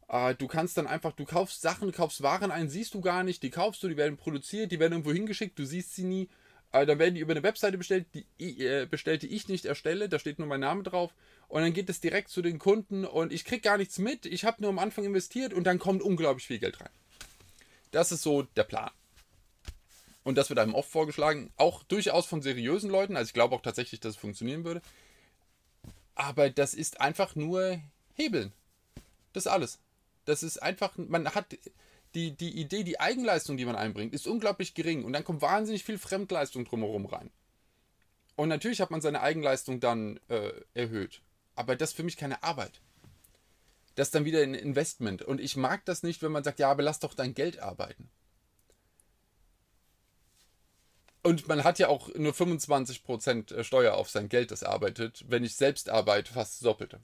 Äh, 0.07 0.35
du 0.35 0.47
kannst 0.47 0.77
dann 0.77 0.87
einfach, 0.87 1.13
du 1.13 1.25
kaufst 1.25 1.61
Sachen, 1.61 1.91
kaufst 1.91 2.21
Waren 2.21 2.51
ein, 2.51 2.69
siehst 2.69 2.93
du 2.93 3.01
gar 3.01 3.23
nicht, 3.23 3.43
die 3.43 3.49
kaufst 3.49 3.81
du, 3.83 3.87
die 3.87 3.97
werden 3.97 4.17
produziert, 4.17 4.71
die 4.71 4.79
werden 4.79 4.93
irgendwo 4.93 5.11
hingeschickt, 5.11 5.57
du 5.57 5.65
siehst 5.65 5.95
sie 5.95 6.03
nie. 6.03 6.29
Äh, 6.71 6.85
dann 6.85 6.99
werden 6.99 7.15
die 7.15 7.21
über 7.21 7.33
eine 7.33 7.43
Webseite 7.43 7.77
bestellt, 7.77 8.07
die, 8.13 8.25
äh, 8.39 8.85
bestellt, 8.85 9.21
die 9.21 9.33
ich 9.33 9.47
nicht 9.47 9.65
erstelle, 9.65 10.09
da 10.09 10.19
steht 10.19 10.39
nur 10.39 10.47
mein 10.47 10.59
Name 10.59 10.83
drauf. 10.83 11.13
Und 11.47 11.61
dann 11.61 11.73
geht 11.73 11.89
es 11.89 12.01
direkt 12.01 12.29
zu 12.29 12.41
den 12.41 12.59
Kunden 12.59 13.05
und 13.05 13.31
ich 13.31 13.45
krieg 13.45 13.61
gar 13.61 13.77
nichts 13.77 13.99
mit. 13.99 14.25
Ich 14.25 14.45
habe 14.45 14.61
nur 14.61 14.71
am 14.71 14.79
Anfang 14.79 15.05
investiert 15.05 15.53
und 15.53 15.65
dann 15.65 15.79
kommt 15.79 16.01
unglaublich 16.01 16.47
viel 16.47 16.59
Geld 16.59 16.79
rein. 16.81 16.89
Das 17.91 18.11
ist 18.11 18.23
so 18.23 18.41
der 18.41 18.63
Plan. 18.63 18.91
Und 20.23 20.39
das 20.39 20.49
wird 20.49 20.59
einem 20.59 20.73
oft 20.73 20.89
vorgeschlagen, 20.89 21.51
auch 21.55 21.83
durchaus 21.83 22.25
von 22.25 22.41
seriösen 22.41 22.89
Leuten. 22.89 23.15
Also 23.15 23.29
ich 23.29 23.33
glaube 23.33 23.55
auch 23.55 23.61
tatsächlich, 23.61 23.99
dass 23.99 24.15
es 24.15 24.19
funktionieren 24.19 24.65
würde. 24.65 24.81
Aber 26.15 26.49
das 26.49 26.73
ist 26.73 27.01
einfach 27.01 27.35
nur 27.35 27.79
Hebeln. 28.13 28.53
Das 29.33 29.45
ist 29.45 29.51
alles. 29.51 29.79
Das 30.23 30.41
ist 30.41 30.61
einfach, 30.63 30.97
man 30.97 31.35
hat 31.35 31.57
die, 32.15 32.31
die 32.31 32.59
Idee, 32.59 32.83
die 32.83 32.99
Eigenleistung, 32.99 33.57
die 33.57 33.65
man 33.65 33.75
einbringt, 33.75 34.13
ist 34.13 34.25
unglaublich 34.25 34.73
gering. 34.73 35.03
Und 35.03 35.13
dann 35.13 35.25
kommt 35.25 35.41
wahnsinnig 35.41 35.83
viel 35.83 35.97
Fremdleistung 35.97 36.65
drumherum 36.65 37.05
rein. 37.05 37.29
Und 38.35 38.49
natürlich 38.49 38.81
hat 38.81 38.91
man 38.91 39.01
seine 39.01 39.21
Eigenleistung 39.21 39.79
dann 39.79 40.19
äh, 40.29 40.51
erhöht. 40.73 41.21
Aber 41.55 41.75
das 41.75 41.91
ist 41.91 41.95
für 41.95 42.03
mich 42.03 42.17
keine 42.17 42.43
Arbeit. 42.43 42.81
Das 43.95 44.09
ist 44.09 44.15
dann 44.15 44.25
wieder 44.25 44.41
ein 44.41 44.55
Investment. 44.55 45.21
Und 45.21 45.39
ich 45.39 45.55
mag 45.55 45.85
das 45.85 46.03
nicht, 46.03 46.21
wenn 46.21 46.31
man 46.31 46.43
sagt, 46.43 46.59
ja, 46.59 46.69
aber 46.69 46.83
lass 46.83 46.99
doch 46.99 47.13
dein 47.13 47.33
Geld 47.33 47.59
arbeiten. 47.59 48.09
Und 51.25 51.47
man 51.47 51.63
hat 51.63 51.79
ja 51.79 51.87
auch 51.87 52.13
nur 52.13 52.33
25% 52.33 53.51
äh, 53.51 53.63
Steuer 53.63 53.95
auf 53.95 54.11
sein 54.11 54.29
Geld, 54.29 54.51
das 54.51 54.61
arbeitet. 54.61 55.25
Wenn 55.27 55.43
ich 55.43 55.55
selbst 55.55 55.89
arbeite, 55.89 56.31
fast 56.31 56.53
das 56.53 56.59
Doppelte. 56.59 56.99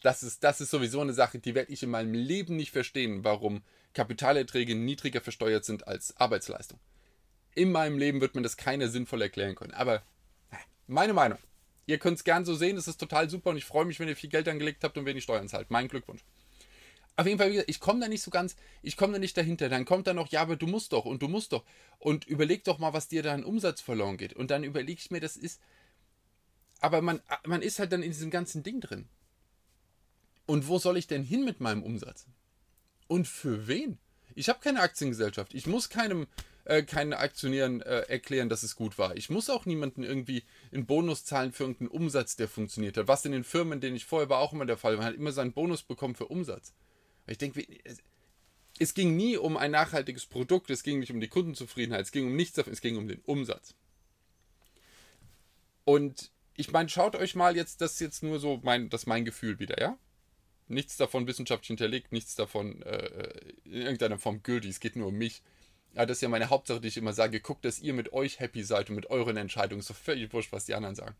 Das 0.00 0.22
ist, 0.22 0.44
das 0.44 0.60
ist 0.60 0.70
sowieso 0.70 1.00
eine 1.00 1.12
Sache, 1.12 1.40
die 1.40 1.56
werde 1.56 1.72
ich 1.72 1.82
in 1.82 1.90
meinem 1.90 2.14
Leben 2.14 2.54
nicht 2.54 2.70
verstehen, 2.70 3.24
warum 3.24 3.62
Kapitalerträge 3.92 4.76
niedriger 4.76 5.20
versteuert 5.20 5.64
sind 5.64 5.88
als 5.88 6.16
Arbeitsleistung. 6.18 6.78
In 7.56 7.72
meinem 7.72 7.98
Leben 7.98 8.20
wird 8.20 8.36
man 8.36 8.44
das 8.44 8.56
keiner 8.56 8.86
sinnvoll 8.86 9.22
erklären 9.22 9.56
können. 9.56 9.74
Aber 9.74 10.04
meine 10.86 11.12
Meinung. 11.12 11.38
Ihr 11.86 11.98
könnt 11.98 12.18
es 12.18 12.24
gern 12.24 12.44
so 12.44 12.54
sehen, 12.54 12.76
es 12.76 12.86
ist 12.86 12.98
total 12.98 13.28
super 13.28 13.50
und 13.50 13.56
ich 13.56 13.64
freue 13.64 13.86
mich, 13.86 13.98
wenn 13.98 14.08
ihr 14.08 14.16
viel 14.16 14.30
Geld 14.30 14.48
angelegt 14.48 14.84
habt 14.84 14.96
und 14.96 15.04
wenig 15.04 15.24
Steuern 15.24 15.48
zahlt. 15.48 15.70
Mein 15.70 15.88
Glückwunsch. 15.88 16.24
Auf 17.16 17.26
jeden 17.26 17.38
Fall, 17.38 17.64
ich 17.68 17.78
komme 17.78 18.00
da 18.00 18.08
nicht 18.08 18.22
so 18.22 18.30
ganz, 18.30 18.56
ich 18.82 18.96
komme 18.96 19.12
da 19.12 19.18
nicht 19.18 19.36
dahinter. 19.36 19.68
Dann 19.68 19.84
kommt 19.84 20.06
da 20.06 20.14
noch, 20.14 20.28
ja, 20.32 20.42
aber 20.42 20.56
du 20.56 20.66
musst 20.66 20.92
doch 20.92 21.04
und 21.04 21.22
du 21.22 21.28
musst 21.28 21.52
doch. 21.52 21.64
Und 21.98 22.26
überleg 22.26 22.64
doch 22.64 22.78
mal, 22.78 22.92
was 22.92 23.08
dir 23.08 23.22
da 23.22 23.32
an 23.32 23.44
Umsatz 23.44 23.80
verloren 23.80 24.16
geht. 24.16 24.32
Und 24.32 24.50
dann 24.50 24.64
überlege 24.64 25.00
ich 25.00 25.10
mir, 25.10 25.20
das 25.20 25.36
ist. 25.36 25.60
Aber 26.80 27.02
man, 27.02 27.20
man 27.46 27.62
ist 27.62 27.78
halt 27.78 27.92
dann 27.92 28.02
in 28.02 28.10
diesem 28.10 28.30
ganzen 28.30 28.62
Ding 28.62 28.80
drin. 28.80 29.08
Und 30.46 30.68
wo 30.68 30.78
soll 30.78 30.96
ich 30.96 31.06
denn 31.06 31.22
hin 31.22 31.44
mit 31.44 31.60
meinem 31.60 31.82
Umsatz? 31.82 32.26
Und 33.06 33.28
für 33.28 33.68
wen? 33.68 33.98
Ich 34.34 34.48
habe 34.48 34.58
keine 34.60 34.80
Aktiengesellschaft. 34.80 35.54
Ich 35.54 35.66
muss 35.66 35.88
keinem, 35.88 36.26
äh, 36.64 36.82
keinen 36.82 37.12
Aktionären 37.12 37.80
äh, 37.80 38.00
erklären, 38.08 38.48
dass 38.48 38.64
es 38.64 38.74
gut 38.74 38.98
war. 38.98 39.16
Ich 39.16 39.30
muss 39.30 39.48
auch 39.48 39.66
niemanden 39.66 40.02
irgendwie 40.02 40.42
einen 40.72 40.84
Bonus 40.84 41.24
zahlen 41.24 41.52
für 41.52 41.62
irgendeinen 41.62 41.88
Umsatz, 41.88 42.34
der 42.34 42.48
funktioniert 42.48 42.96
hat. 42.96 43.06
Was 43.06 43.24
in 43.24 43.32
den 43.32 43.44
Firmen, 43.44 43.80
denen 43.80 43.96
ich 43.96 44.04
vorher 44.04 44.28
war, 44.28 44.40
auch 44.40 44.52
immer 44.52 44.66
der 44.66 44.76
Fall 44.76 44.94
war. 44.94 45.04
Man 45.04 45.12
hat 45.12 45.14
immer 45.14 45.32
seinen 45.32 45.52
Bonus 45.52 45.84
bekommen 45.84 46.16
für 46.16 46.26
Umsatz. 46.26 46.74
Ich 47.26 47.38
denke, 47.38 47.66
es 48.78 48.94
ging 48.94 49.16
nie 49.16 49.36
um 49.36 49.56
ein 49.56 49.70
nachhaltiges 49.70 50.26
Produkt, 50.26 50.70
es 50.70 50.82
ging 50.82 50.98
nicht 50.98 51.10
um 51.10 51.20
die 51.20 51.28
Kundenzufriedenheit, 51.28 52.02
es 52.02 52.12
ging 52.12 52.26
um 52.26 52.36
nichts 52.36 52.58
es 52.58 52.80
ging 52.80 52.96
um 52.96 53.08
den 53.08 53.20
Umsatz. 53.20 53.74
Und 55.84 56.30
ich 56.56 56.70
meine, 56.72 56.88
schaut 56.88 57.16
euch 57.16 57.34
mal 57.34 57.56
jetzt, 57.56 57.80
das 57.80 57.94
ist 57.94 58.00
jetzt 58.00 58.22
nur 58.22 58.40
so 58.40 58.60
mein, 58.62 58.88
das 58.88 59.06
mein 59.06 59.24
Gefühl 59.24 59.58
wieder, 59.58 59.80
ja? 59.80 59.98
Nichts 60.66 60.96
davon 60.96 61.26
wissenschaftlich 61.26 61.68
hinterlegt, 61.68 62.12
nichts 62.12 62.36
davon 62.36 62.80
äh, 62.82 63.52
in 63.64 63.82
irgendeiner 63.82 64.18
Form 64.18 64.42
gültig. 64.42 64.70
Es 64.70 64.80
geht 64.80 64.96
nur 64.96 65.08
um 65.08 65.14
mich. 65.14 65.42
Ja, 65.94 66.06
das 66.06 66.18
ist 66.18 66.22
ja 66.22 66.28
meine 66.28 66.48
Hauptsache, 66.48 66.80
die 66.80 66.88
ich 66.88 66.96
immer 66.96 67.12
sage. 67.12 67.40
Guckt, 67.40 67.64
dass 67.66 67.80
ihr 67.80 67.92
mit 67.92 68.12
euch 68.14 68.40
happy 68.40 68.62
seid 68.62 68.88
und 68.88 68.96
mit 68.96 69.10
euren 69.10 69.36
Entscheidungen. 69.36 69.84
Doch 69.86 69.94
völlig 69.94 70.32
wurscht, 70.32 70.52
was 70.52 70.64
die 70.64 70.74
anderen 70.74 70.94
sagen. 70.94 71.14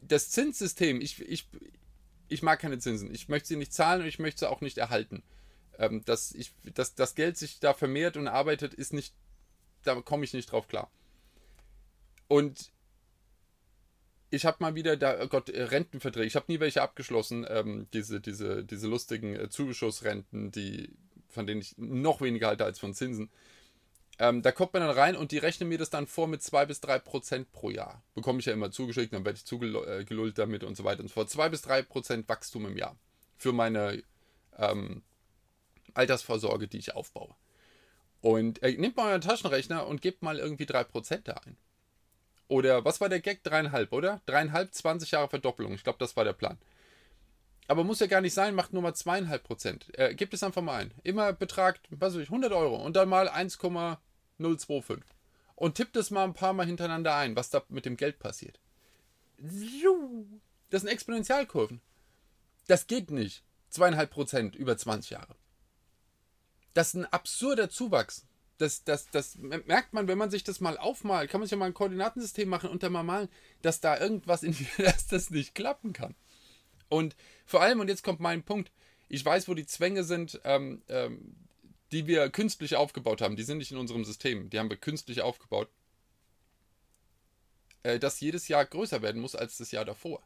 Das 0.00 0.30
Zinssystem, 0.30 1.00
ich, 1.00 1.20
ich, 1.20 1.48
ich 2.28 2.42
mag 2.42 2.60
keine 2.60 2.78
Zinsen. 2.78 3.12
Ich 3.14 3.28
möchte 3.28 3.48
sie 3.48 3.56
nicht 3.56 3.72
zahlen 3.72 4.02
und 4.02 4.08
ich 4.08 4.18
möchte 4.18 4.40
sie 4.40 4.50
auch 4.50 4.60
nicht 4.60 4.78
erhalten. 4.78 5.22
Ähm, 5.78 6.04
dass, 6.04 6.32
ich, 6.32 6.52
dass 6.74 6.94
das 6.94 7.14
Geld 7.14 7.36
sich 7.36 7.60
da 7.60 7.72
vermehrt 7.72 8.16
und 8.16 8.28
arbeitet, 8.28 8.74
ist 8.74 8.92
nicht, 8.92 9.14
da 9.84 9.94
komme 10.00 10.24
ich 10.24 10.34
nicht 10.34 10.50
drauf 10.50 10.68
klar. 10.68 10.90
Und 12.26 12.70
ich 14.30 14.44
habe 14.44 14.58
mal 14.60 14.74
wieder 14.74 14.96
da, 14.96 15.22
oh 15.22 15.28
Gott, 15.28 15.48
äh, 15.48 15.62
Rentenverträge. 15.62 16.26
Ich 16.26 16.36
habe 16.36 16.46
nie 16.48 16.60
welche 16.60 16.82
abgeschlossen. 16.82 17.46
Ähm, 17.48 17.86
diese, 17.92 18.20
diese, 18.20 18.64
diese 18.64 18.88
lustigen 18.88 19.34
äh, 19.34 19.48
Zuschussrenten, 19.48 20.50
die, 20.50 20.90
von 21.28 21.46
denen 21.46 21.62
ich 21.62 21.74
noch 21.78 22.20
weniger 22.20 22.48
halte 22.48 22.64
als 22.64 22.78
von 22.78 22.94
Zinsen. 22.94 23.30
Ähm, 24.20 24.42
da 24.42 24.50
kommt 24.50 24.72
man 24.72 24.82
dann 24.82 24.96
rein 24.96 25.16
und 25.16 25.30
die 25.30 25.38
rechnen 25.38 25.68
mir 25.68 25.78
das 25.78 25.90
dann 25.90 26.06
vor 26.06 26.26
mit 26.26 26.42
2 26.42 26.66
bis 26.66 26.80
3 26.80 26.98
Prozent 26.98 27.52
pro 27.52 27.70
Jahr. 27.70 28.02
Bekomme 28.14 28.40
ich 28.40 28.46
ja 28.46 28.52
immer 28.52 28.70
zugeschickt, 28.70 29.12
dann 29.12 29.24
werde 29.24 29.36
ich 29.36 29.44
zugelullt 29.44 30.32
äh, 30.32 30.32
damit 30.34 30.64
und 30.64 30.76
so 30.76 30.84
weiter 30.84 31.00
und 31.00 31.08
so 31.08 31.14
fort. 31.14 31.30
2 31.30 31.48
bis 31.48 31.62
3 31.62 31.82
Prozent 31.82 32.28
Wachstum 32.28 32.66
im 32.66 32.76
Jahr 32.76 32.96
für 33.36 33.52
meine 33.52 34.02
ähm, 34.56 35.02
Altersvorsorge, 35.94 36.66
die 36.66 36.78
ich 36.78 36.94
aufbaue. 36.94 37.34
Und 38.20 38.60
äh, 38.64 38.72
nehmt 38.72 38.96
mal 38.96 39.10
euren 39.10 39.20
Taschenrechner 39.20 39.86
und 39.86 40.02
gebt 40.02 40.22
mal 40.22 40.38
irgendwie 40.38 40.66
3 40.66 40.82
Prozent 40.84 41.28
da 41.28 41.34
ein. 41.34 41.56
Oder 42.48 42.84
was 42.84 43.00
war 43.00 43.08
der 43.08 43.20
Gag? 43.20 43.44
Dreieinhalb, 43.44 43.92
oder? 43.92 44.20
Dreieinhalb, 44.26 44.74
20 44.74 45.12
Jahre 45.12 45.28
Verdoppelung. 45.28 45.74
Ich 45.74 45.84
glaube, 45.84 45.98
das 45.98 46.16
war 46.16 46.24
der 46.24 46.32
Plan. 46.32 46.58
Aber 47.68 47.84
muss 47.84 48.00
ja 48.00 48.06
gar 48.06 48.22
nicht 48.22 48.32
sein, 48.32 48.54
macht 48.54 48.72
nur 48.72 48.82
mal 48.82 48.94
zweieinhalb 48.94 49.44
Prozent. 49.44 49.86
Äh, 49.98 50.14
gebt 50.14 50.32
es 50.32 50.42
einfach 50.42 50.62
mal 50.62 50.80
ein. 50.80 50.94
Immer 51.04 51.34
Betrag, 51.34 51.78
was 51.90 52.14
weiß 52.14 52.22
ich, 52.22 52.30
100 52.30 52.50
Euro 52.52 52.76
und 52.76 52.96
dann 52.96 53.10
mal 53.10 53.28
1,025. 54.38 55.02
Und 55.54 55.74
tippt 55.74 55.96
es 55.96 56.10
mal 56.10 56.24
ein 56.24 56.34
paar 56.34 56.52
Mal 56.52 56.66
hintereinander 56.66 57.14
ein, 57.16 57.34
was 57.36 57.50
da 57.50 57.62
mit 57.68 57.84
dem 57.84 57.96
Geld 57.96 58.18
passiert. 58.18 58.60
Das 59.38 60.82
sind 60.82 60.90
Exponentialkurven. 60.90 61.80
Das 62.66 62.86
geht 62.86 63.10
nicht. 63.10 63.42
Zweieinhalb 63.70 64.10
Prozent 64.10 64.56
über 64.56 64.76
20 64.76 65.10
Jahre. 65.10 65.34
Das 66.74 66.88
ist 66.88 66.94
ein 66.94 67.06
absurder 67.06 67.70
Zuwachs 67.70 68.28
das, 68.58 68.84
das, 68.84 69.08
das 69.10 69.36
merkt 69.36 69.94
man, 69.94 70.08
wenn 70.08 70.18
man 70.18 70.30
sich 70.30 70.44
das 70.44 70.60
mal 70.60 70.76
aufmalt, 70.76 71.30
kann 71.30 71.40
man 71.40 71.46
sich 71.46 71.52
ja 71.52 71.56
mal 71.56 71.66
ein 71.66 71.74
Koordinatensystem 71.74 72.48
machen 72.48 72.70
und 72.70 72.82
dann 72.82 72.92
mal 72.92 73.04
malen, 73.04 73.28
dass 73.62 73.80
da 73.80 73.98
irgendwas 73.98 74.42
in 74.42 74.54
dass 74.78 75.06
das 75.06 75.30
nicht 75.30 75.54
klappen 75.54 75.92
kann. 75.92 76.14
Und 76.88 77.16
vor 77.46 77.62
allem, 77.62 77.80
und 77.80 77.88
jetzt 77.88 78.02
kommt 78.02 78.20
mein 78.20 78.42
Punkt, 78.42 78.72
ich 79.08 79.24
weiß, 79.24 79.48
wo 79.48 79.54
die 79.54 79.66
Zwänge 79.66 80.04
sind, 80.04 80.40
ähm, 80.44 80.82
ähm, 80.88 81.34
die 81.92 82.06
wir 82.06 82.30
künstlich 82.30 82.76
aufgebaut 82.76 83.20
haben. 83.20 83.36
Die 83.36 83.42
sind 83.42 83.58
nicht 83.58 83.72
in 83.72 83.78
unserem 83.78 84.04
System, 84.04 84.50
die 84.50 84.58
haben 84.58 84.70
wir 84.70 84.76
künstlich 84.76 85.22
aufgebaut. 85.22 85.68
Äh, 87.82 87.98
dass 87.98 88.20
jedes 88.20 88.48
Jahr 88.48 88.64
größer 88.64 89.02
werden 89.02 89.20
muss 89.20 89.34
als 89.34 89.58
das 89.58 89.70
Jahr 89.70 89.84
davor. 89.84 90.22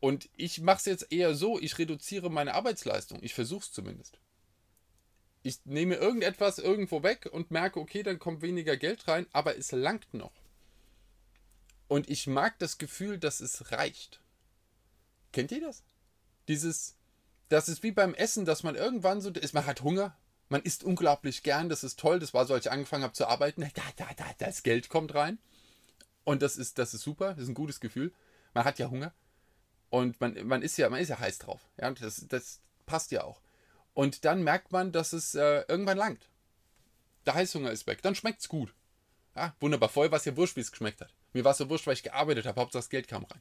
Und 0.00 0.28
ich 0.36 0.60
mache 0.60 0.78
es 0.78 0.84
jetzt 0.84 1.12
eher 1.12 1.34
so, 1.34 1.58
ich 1.58 1.78
reduziere 1.78 2.30
meine 2.30 2.54
Arbeitsleistung. 2.54 3.22
Ich 3.22 3.34
versuche 3.34 3.64
es 3.64 3.72
zumindest 3.72 4.18
ich 5.46 5.64
nehme 5.64 5.94
irgendetwas 5.94 6.58
irgendwo 6.58 7.04
weg 7.04 7.28
und 7.30 7.52
merke, 7.52 7.78
okay, 7.78 8.02
dann 8.02 8.18
kommt 8.18 8.42
weniger 8.42 8.76
Geld 8.76 9.06
rein, 9.06 9.26
aber 9.32 9.56
es 9.56 9.70
langt 9.70 10.12
noch. 10.12 10.32
Und 11.86 12.10
ich 12.10 12.26
mag 12.26 12.58
das 12.58 12.78
Gefühl, 12.78 13.18
dass 13.18 13.38
es 13.38 13.70
reicht. 13.70 14.20
Kennt 15.32 15.52
ihr 15.52 15.60
das? 15.60 15.84
Dieses, 16.48 16.95
das 17.48 17.68
ist 17.68 17.82
wie 17.82 17.92
beim 17.92 18.14
Essen, 18.14 18.44
dass 18.44 18.62
man 18.62 18.74
irgendwann 18.74 19.20
so 19.20 19.30
ist, 19.30 19.54
man 19.54 19.66
hat 19.66 19.82
Hunger, 19.82 20.16
man 20.48 20.62
isst 20.62 20.84
unglaublich 20.84 21.42
gern, 21.42 21.68
das 21.68 21.84
ist 21.84 21.98
toll, 21.98 22.18
das 22.18 22.34
war 22.34 22.46
so, 22.46 22.54
als 22.54 22.66
ich 22.66 22.72
angefangen 22.72 23.04
habe 23.04 23.12
zu 23.12 23.26
arbeiten, 23.26 23.62
da, 23.74 23.82
da, 23.96 24.06
da, 24.16 24.24
das 24.38 24.62
Geld 24.62 24.88
kommt 24.88 25.14
rein. 25.14 25.38
Und 26.24 26.42
das 26.42 26.56
ist, 26.56 26.78
das 26.78 26.92
ist 26.92 27.02
super, 27.02 27.34
das 27.34 27.44
ist 27.44 27.48
ein 27.48 27.54
gutes 27.54 27.78
Gefühl. 27.78 28.12
Man 28.52 28.64
hat 28.64 28.78
ja 28.78 28.90
Hunger. 28.90 29.12
Und 29.90 30.20
man, 30.20 30.46
man 30.46 30.62
ist 30.62 30.76
ja, 30.76 30.90
man 30.90 31.00
ist 31.00 31.08
ja 31.08 31.20
heiß 31.20 31.38
drauf. 31.38 31.60
Ja, 31.80 31.90
das, 31.92 32.26
das 32.28 32.60
passt 32.84 33.12
ja 33.12 33.22
auch. 33.22 33.40
Und 33.94 34.24
dann 34.24 34.42
merkt 34.42 34.72
man, 34.72 34.92
dass 34.92 35.12
es 35.12 35.34
äh, 35.34 35.64
irgendwann 35.68 35.96
langt. 35.96 36.28
Der 37.26 37.34
Heißhunger 37.34 37.70
ist 37.70 37.86
weg. 37.86 38.02
Dann 38.02 38.14
schmeckt 38.14 38.40
es 38.40 38.48
gut. 38.48 38.74
Ja, 39.36 39.54
wunderbar. 39.60 39.88
Vorher 39.88 40.10
war 40.10 40.18
es 40.18 40.24
ja 40.24 40.36
wurscht, 40.36 40.56
wie 40.56 40.60
es 40.60 40.70
geschmeckt 40.70 41.00
hat. 41.00 41.14
Mir 41.32 41.44
war 41.44 41.52
es 41.52 41.58
so 41.58 41.68
wurscht, 41.70 41.86
weil 41.86 41.94
ich 41.94 42.02
gearbeitet 42.02 42.46
habe. 42.46 42.60
Hauptsache 42.60 42.80
das 42.80 42.90
Geld 42.90 43.08
kam 43.08 43.24
rein. 43.24 43.40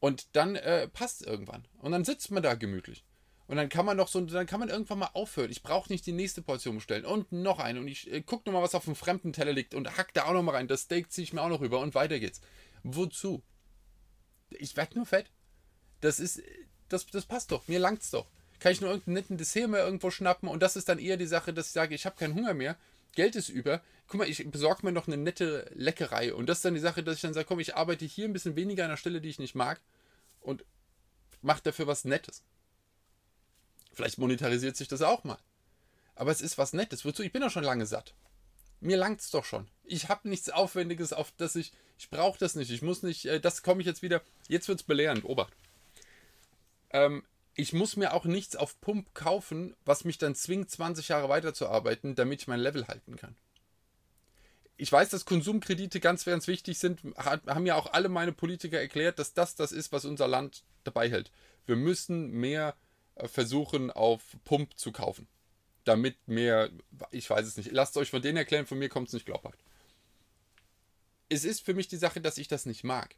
Und 0.00 0.36
dann 0.36 0.56
äh, 0.56 0.88
passt 0.88 1.22
es 1.22 1.26
irgendwann. 1.26 1.66
Und 1.78 1.92
dann 1.92 2.04
sitzt 2.04 2.30
man 2.30 2.42
da 2.42 2.54
gemütlich. 2.54 3.04
Und 3.48 3.56
dann 3.56 3.68
kann 3.68 3.84
man 3.84 3.96
noch 3.96 4.08
so, 4.08 4.20
dann 4.20 4.46
kann 4.46 4.60
man 4.60 4.68
irgendwann 4.68 5.00
mal 5.00 5.10
aufhören. 5.14 5.50
Ich 5.50 5.62
brauche 5.62 5.90
nicht 5.90 6.06
die 6.06 6.12
nächste 6.12 6.42
Portion 6.42 6.76
bestellen. 6.76 7.04
Und 7.04 7.32
noch 7.32 7.58
eine. 7.58 7.80
Und 7.80 7.88
ich 7.88 8.10
äh, 8.12 8.20
gucke 8.20 8.48
nochmal, 8.48 8.62
was 8.62 8.74
auf 8.74 8.84
dem 8.84 8.94
fremden 8.94 9.32
Teller 9.32 9.52
liegt. 9.52 9.74
Und 9.74 9.96
hack 9.96 10.14
da 10.14 10.26
auch 10.26 10.34
nochmal 10.34 10.54
rein. 10.54 10.68
Das 10.68 10.82
Steak 10.82 11.10
ziehe 11.10 11.24
ich 11.24 11.32
mir 11.32 11.42
auch 11.42 11.48
noch 11.48 11.60
rüber. 11.60 11.80
Und 11.80 11.94
weiter 11.94 12.20
geht's. 12.20 12.40
Wozu? 12.84 13.42
Ich 14.50 14.76
werde 14.76 14.96
nur 14.96 15.06
fett. 15.06 15.30
Das 16.00 16.20
ist, 16.20 16.42
das, 16.88 17.06
das 17.06 17.26
passt 17.26 17.50
doch. 17.50 17.66
Mir 17.66 17.80
langt's 17.80 18.10
doch 18.10 18.26
kann 18.58 18.72
ich 18.72 18.80
nur 18.80 18.90
irgendeinen 18.90 19.14
netten 19.14 19.36
Dessert 19.36 19.68
mehr 19.68 19.84
irgendwo 19.84 20.10
schnappen 20.10 20.48
und 20.48 20.62
das 20.62 20.76
ist 20.76 20.88
dann 20.88 20.98
eher 20.98 21.16
die 21.16 21.26
Sache, 21.26 21.52
dass 21.52 21.66
ich 21.66 21.72
sage, 21.72 21.94
ich 21.94 22.06
habe 22.06 22.16
keinen 22.16 22.34
Hunger 22.34 22.54
mehr, 22.54 22.76
Geld 23.14 23.36
ist 23.36 23.48
über, 23.48 23.82
guck 24.06 24.18
mal, 24.18 24.28
ich 24.28 24.48
besorge 24.50 24.84
mir 24.84 24.92
noch 24.92 25.06
eine 25.06 25.16
nette 25.16 25.70
Leckerei 25.74 26.34
und 26.34 26.48
das 26.48 26.58
ist 26.58 26.64
dann 26.64 26.74
die 26.74 26.80
Sache, 26.80 27.02
dass 27.02 27.16
ich 27.16 27.22
dann 27.22 27.34
sage, 27.34 27.46
komm, 27.46 27.60
ich 27.60 27.76
arbeite 27.76 28.04
hier 28.04 28.26
ein 28.26 28.32
bisschen 28.32 28.56
weniger 28.56 28.84
an 28.84 28.90
der 28.90 28.96
Stelle, 28.96 29.20
die 29.20 29.28
ich 29.28 29.38
nicht 29.38 29.54
mag 29.54 29.80
und 30.40 30.64
mache 31.40 31.62
dafür 31.62 31.86
was 31.86 32.04
Nettes. 32.04 32.42
Vielleicht 33.92 34.18
monetarisiert 34.18 34.76
sich 34.76 34.88
das 34.88 35.02
auch 35.02 35.24
mal. 35.24 35.38
Aber 36.14 36.30
es 36.30 36.40
ist 36.40 36.58
was 36.58 36.72
Nettes. 36.72 37.04
Wozu? 37.04 37.22
Ich 37.22 37.32
bin 37.32 37.42
doch 37.42 37.50
schon 37.50 37.64
lange 37.64 37.86
satt. 37.86 38.14
Mir 38.80 38.96
langt 38.96 39.20
es 39.20 39.30
doch 39.30 39.44
schon. 39.44 39.68
Ich 39.84 40.08
habe 40.08 40.28
nichts 40.28 40.50
Aufwendiges, 40.50 41.12
auf 41.12 41.32
das 41.36 41.56
ich. 41.56 41.72
Ich 41.98 42.10
brauche 42.10 42.38
das 42.38 42.54
nicht. 42.54 42.70
Ich 42.70 42.82
muss 42.82 43.02
nicht. 43.02 43.26
Äh, 43.26 43.40
das 43.40 43.62
komme 43.62 43.80
ich 43.80 43.86
jetzt 43.86 44.02
wieder. 44.02 44.22
Jetzt 44.48 44.68
wird 44.68 44.80
es 44.80 44.86
belehrend. 44.86 45.24
Obacht. 45.24 45.52
Ähm, 46.90 47.24
ich 47.54 47.72
muss 47.72 47.96
mir 47.96 48.14
auch 48.14 48.24
nichts 48.24 48.54
auf 48.54 48.80
Pump 48.80 49.14
kaufen, 49.14 49.74
was 49.84 50.04
mich 50.04 50.18
dann 50.18 50.36
zwingt, 50.36 50.70
20 50.70 51.08
Jahre 51.08 51.28
weiterzuarbeiten, 51.28 52.14
damit 52.14 52.42
ich 52.42 52.48
mein 52.48 52.60
Level 52.60 52.86
halten 52.86 53.16
kann. 53.16 53.34
Ich 54.76 54.92
weiß, 54.92 55.08
dass 55.08 55.24
Konsumkredite 55.24 55.98
ganz, 55.98 56.24
ganz 56.24 56.46
wichtig 56.46 56.78
sind. 56.78 57.00
Haben 57.16 57.66
ja 57.66 57.74
auch 57.74 57.92
alle 57.92 58.08
meine 58.08 58.32
Politiker 58.32 58.78
erklärt, 58.78 59.18
dass 59.18 59.34
das 59.34 59.56
das 59.56 59.72
ist, 59.72 59.90
was 59.90 60.04
unser 60.04 60.28
Land 60.28 60.62
dabei 60.84 61.10
hält. 61.10 61.32
Wir 61.66 61.74
müssen 61.74 62.30
mehr 62.30 62.76
versuchen, 63.26 63.90
auf 63.90 64.22
Pump 64.44 64.78
zu 64.78 64.92
kaufen. 64.92 65.26
Damit 65.84 66.16
mehr, 66.28 66.70
ich 67.10 67.28
weiß 67.28 67.46
es 67.46 67.56
nicht. 67.56 67.72
Lasst 67.72 67.96
euch 67.96 68.10
von 68.10 68.22
denen 68.22 68.36
erklären, 68.36 68.66
von 68.66 68.78
mir 68.78 68.88
kommt 68.88 69.08
es 69.08 69.14
nicht 69.14 69.26
glaubhaft. 69.26 69.58
Es 71.28 71.44
ist 71.44 71.64
für 71.64 71.74
mich 71.74 71.88
die 71.88 71.96
Sache, 71.96 72.20
dass 72.20 72.38
ich 72.38 72.48
das 72.48 72.66
nicht 72.66 72.84
mag. 72.84 73.14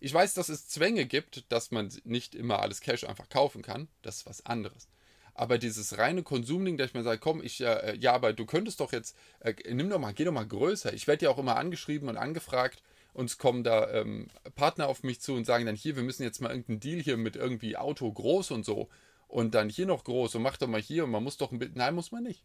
Ich 0.00 0.14
weiß, 0.14 0.34
dass 0.34 0.48
es 0.48 0.68
Zwänge 0.68 1.06
gibt, 1.06 1.50
dass 1.50 1.70
man 1.70 1.92
nicht 2.04 2.34
immer 2.34 2.60
alles 2.60 2.80
Cash 2.80 3.04
einfach 3.04 3.28
kaufen 3.28 3.62
kann. 3.62 3.88
Das 4.02 4.18
ist 4.18 4.26
was 4.26 4.46
anderes. 4.46 4.88
Aber 5.34 5.58
dieses 5.58 5.98
reine 5.98 6.22
Konsumding, 6.22 6.76
dass 6.76 6.88
ich 6.88 6.94
mir 6.94 7.04
sage, 7.04 7.20
komm, 7.20 7.42
ich, 7.42 7.60
äh, 7.60 7.96
ja, 7.96 8.12
aber 8.12 8.32
du 8.32 8.44
könntest 8.44 8.80
doch 8.80 8.92
jetzt, 8.92 9.16
äh, 9.40 9.54
nimm 9.72 9.88
doch 9.88 10.00
mal, 10.00 10.12
geh 10.12 10.24
doch 10.24 10.32
mal 10.32 10.46
größer. 10.46 10.92
Ich 10.92 11.06
werde 11.06 11.26
ja 11.26 11.30
auch 11.30 11.38
immer 11.38 11.56
angeschrieben 11.56 12.08
und 12.08 12.16
angefragt. 12.16 12.82
Uns 13.18 13.36
kommen 13.36 13.64
da 13.64 13.90
ähm, 13.92 14.28
Partner 14.54 14.86
auf 14.86 15.02
mich 15.02 15.20
zu 15.20 15.34
und 15.34 15.44
sagen 15.44 15.66
dann, 15.66 15.74
hier, 15.74 15.96
wir 15.96 16.04
müssen 16.04 16.22
jetzt 16.22 16.40
mal 16.40 16.50
irgendeinen 16.50 16.78
Deal 16.78 17.02
hier 17.02 17.16
mit 17.16 17.34
irgendwie 17.34 17.76
Auto 17.76 18.12
groß 18.12 18.52
und 18.52 18.64
so. 18.64 18.88
Und 19.26 19.56
dann 19.56 19.68
hier 19.68 19.86
noch 19.86 20.04
groß 20.04 20.36
und 20.36 20.42
mach 20.42 20.56
doch 20.56 20.68
mal 20.68 20.80
hier 20.80 21.02
und 21.02 21.10
man 21.10 21.24
muss 21.24 21.36
doch 21.36 21.50
ein 21.50 21.58
bisschen. 21.58 21.74
Nein, 21.78 21.96
muss 21.96 22.12
man 22.12 22.22
nicht. 22.22 22.44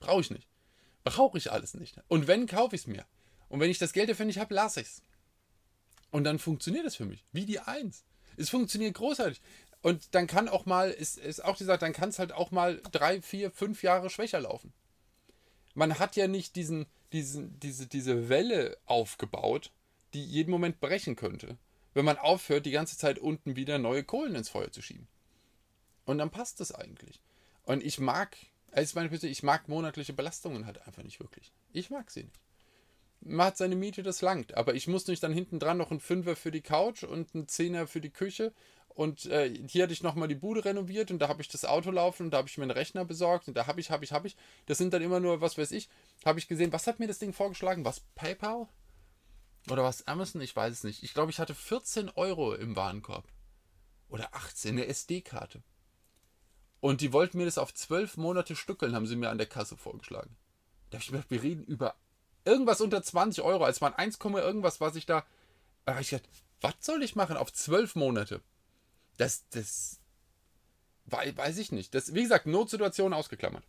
Brauche 0.00 0.20
ich 0.20 0.30
nicht. 0.30 0.46
Brauche 1.02 1.38
ich 1.38 1.50
alles 1.50 1.72
nicht. 1.72 1.96
Und 2.08 2.26
wenn, 2.26 2.46
kaufe 2.46 2.76
ich 2.76 2.82
es 2.82 2.86
mir. 2.86 3.06
Und 3.48 3.60
wenn 3.60 3.70
ich 3.70 3.78
das 3.78 3.94
Geld 3.94 4.10
dafür 4.10 4.26
nicht 4.26 4.38
habe, 4.38 4.52
lasse 4.52 4.82
ich 4.82 4.88
es. 4.88 5.02
Und 6.10 6.24
dann 6.24 6.38
funktioniert 6.38 6.84
es 6.84 6.96
für 6.96 7.06
mich. 7.06 7.24
Wie 7.32 7.46
die 7.46 7.58
Eins. 7.58 8.04
Es 8.36 8.50
funktioniert 8.50 8.92
großartig. 8.96 9.40
Und 9.80 10.14
dann 10.14 10.26
kann 10.26 10.50
auch 10.50 10.66
mal, 10.66 10.90
ist, 10.90 11.16
ist 11.16 11.42
auch 11.42 11.56
gesagt, 11.56 11.80
dann 11.80 11.94
kann 11.94 12.10
es 12.10 12.18
halt 12.18 12.32
auch 12.32 12.50
mal 12.50 12.82
drei, 12.92 13.22
vier, 13.22 13.50
fünf 13.50 13.82
Jahre 13.82 14.10
schwächer 14.10 14.42
laufen. 14.42 14.74
Man 15.74 15.98
hat 15.98 16.16
ja 16.16 16.26
nicht 16.26 16.56
diesen, 16.56 16.86
diesen, 17.12 17.58
diese, 17.60 17.86
diese 17.86 18.28
Welle 18.28 18.76
aufgebaut, 18.86 19.70
die 20.14 20.24
jeden 20.24 20.50
Moment 20.50 20.80
brechen 20.80 21.16
könnte, 21.16 21.56
wenn 21.94 22.04
man 22.04 22.18
aufhört, 22.18 22.66
die 22.66 22.70
ganze 22.70 22.98
Zeit 22.98 23.18
unten 23.18 23.56
wieder 23.56 23.78
neue 23.78 24.04
Kohlen 24.04 24.34
ins 24.34 24.48
Feuer 24.48 24.72
zu 24.72 24.82
schieben. 24.82 25.06
Und 26.04 26.18
dann 26.18 26.30
passt 26.30 26.60
das 26.60 26.72
eigentlich. 26.72 27.20
Und 27.62 27.84
ich 27.84 28.00
mag, 28.00 28.36
als 28.72 28.94
meine 28.94 29.08
Persönlichkeit, 29.08 29.38
ich 29.38 29.42
mag 29.44 29.68
monatliche 29.68 30.12
Belastungen 30.12 30.66
halt 30.66 30.86
einfach 30.86 31.02
nicht 31.02 31.20
wirklich. 31.20 31.52
Ich 31.72 31.90
mag 31.90 32.10
sie 32.10 32.24
nicht 32.24 32.40
man 33.20 33.46
hat 33.46 33.56
seine 33.56 33.76
Miete, 33.76 34.02
das 34.02 34.22
langt. 34.22 34.56
Aber 34.56 34.74
ich 34.74 34.88
muss 34.88 35.06
nicht 35.06 35.22
dann 35.22 35.32
hinten 35.32 35.58
dran 35.58 35.76
noch 35.76 35.90
einen 35.90 36.00
Fünfer 36.00 36.36
für 36.36 36.50
die 36.50 36.62
Couch 36.62 37.04
und 37.04 37.34
einen 37.34 37.48
Zehner 37.48 37.86
für 37.86 38.00
die 38.00 38.10
Küche 38.10 38.52
Und 38.94 39.26
äh, 39.26 39.54
hier 39.68 39.84
hatte 39.84 39.92
ich 39.92 40.02
nochmal 40.02 40.28
die 40.28 40.34
Bude 40.34 40.64
renoviert 40.64 41.10
und 41.10 41.20
da 41.20 41.28
habe 41.28 41.40
ich 41.40 41.48
das 41.48 41.64
Auto 41.64 41.90
laufen 41.90 42.24
und 42.24 42.30
da 42.32 42.38
habe 42.38 42.48
ich 42.48 42.58
mir 42.58 42.64
einen 42.64 42.72
Rechner 42.72 43.04
besorgt 43.04 43.48
und 43.48 43.56
da 43.56 43.66
habe 43.66 43.80
ich, 43.80 43.90
habe 43.90 44.04
ich, 44.04 44.12
habe 44.12 44.26
ich. 44.26 44.36
Das 44.66 44.78
sind 44.78 44.92
dann 44.92 45.00
immer 45.00 45.20
nur, 45.20 45.40
was 45.40 45.56
weiß 45.56 45.72
ich, 45.72 45.88
habe 46.24 46.38
ich 46.38 46.48
gesehen, 46.48 46.72
was 46.72 46.86
hat 46.86 46.98
mir 46.98 47.06
das 47.06 47.18
Ding 47.18 47.32
vorgeschlagen? 47.32 47.84
Was 47.84 48.00
PayPal? 48.14 48.68
Oder 49.70 49.84
was 49.84 50.06
Amazon? 50.06 50.40
Ich 50.40 50.54
weiß 50.54 50.72
es 50.72 50.84
nicht. 50.84 51.02
Ich 51.02 51.14
glaube, 51.14 51.30
ich 51.30 51.38
hatte 51.38 51.54
14 51.54 52.10
Euro 52.10 52.54
im 52.54 52.76
Warenkorb. 52.76 53.28
Oder 54.08 54.34
18, 54.34 54.72
eine 54.72 54.86
SD-Karte. 54.86 55.62
Und 56.80 57.00
die 57.00 57.12
wollten 57.12 57.38
mir 57.38 57.44
das 57.44 57.58
auf 57.58 57.72
12 57.72 58.16
Monate 58.16 58.56
stückeln, 58.56 58.94
haben 58.94 59.06
sie 59.06 59.16
mir 59.16 59.30
an 59.30 59.38
der 59.38 59.46
Kasse 59.46 59.76
vorgeschlagen. 59.76 60.36
Da 60.88 60.96
habe 60.96 61.04
ich 61.04 61.10
mir 61.10 61.18
gedacht, 61.18 61.30
wir 61.30 61.42
reden 61.42 61.64
über 61.64 61.94
irgendwas 62.44 62.80
unter 62.80 63.02
20 63.02 63.44
Euro. 63.44 63.66
Es 63.66 63.80
waren 63.80 63.94
1, 63.94 64.18
irgendwas, 64.18 64.80
was 64.80 64.96
ich 64.96 65.06
da. 65.06 65.24
Da 65.84 65.92
habe 65.92 66.02
ich 66.02 66.10
gedacht, 66.10 66.28
was 66.60 66.74
soll 66.80 67.02
ich 67.02 67.16
machen 67.16 67.36
auf 67.36 67.52
12 67.52 67.94
Monate? 67.94 68.42
Das, 69.20 69.46
das. 69.50 70.00
Weiß 71.04 71.58
ich 71.58 71.72
nicht. 71.72 71.94
Das, 71.94 72.14
wie 72.14 72.22
gesagt, 72.22 72.46
Notsituation 72.46 73.12
ausgeklammert. 73.12 73.64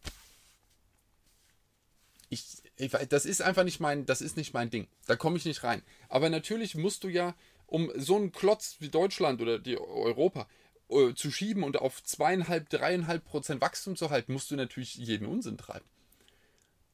Ich, 2.30 2.46
ich, 2.78 2.92
das 2.92 3.26
ist 3.26 3.42
einfach 3.42 3.66
nicht 3.66 3.82
mein, 3.82 4.06
das 4.06 4.22
ist 4.22 4.38
nicht 4.38 4.54
mein 4.54 4.70
Ding. 4.70 4.88
Da 5.08 5.18
komme 5.18 5.36
ich 5.36 5.44
nicht 5.44 5.64
rein. 5.64 5.82
Aber 6.08 6.30
natürlich 6.30 6.76
musst 6.76 7.04
du 7.04 7.10
ja, 7.10 7.36
um 7.66 7.92
so 7.96 8.16
einen 8.16 8.32
Klotz 8.32 8.78
wie 8.80 8.88
Deutschland 8.88 9.42
oder 9.42 9.60
die 9.60 9.78
Europa 9.78 10.48
äh, 10.88 11.14
zu 11.16 11.32
schieben 11.32 11.64
und 11.64 11.78
auf 11.78 12.02
zweieinhalb, 12.02 12.70
dreieinhalb 12.70 13.26
Prozent 13.26 13.60
Wachstum 13.60 13.98
zu 13.98 14.10
halten, 14.10 14.32
musst 14.32 14.52
du 14.52 14.56
natürlich 14.56 14.96
jeden 14.96 15.28
Unsinn 15.28 15.58
treiben. 15.58 15.90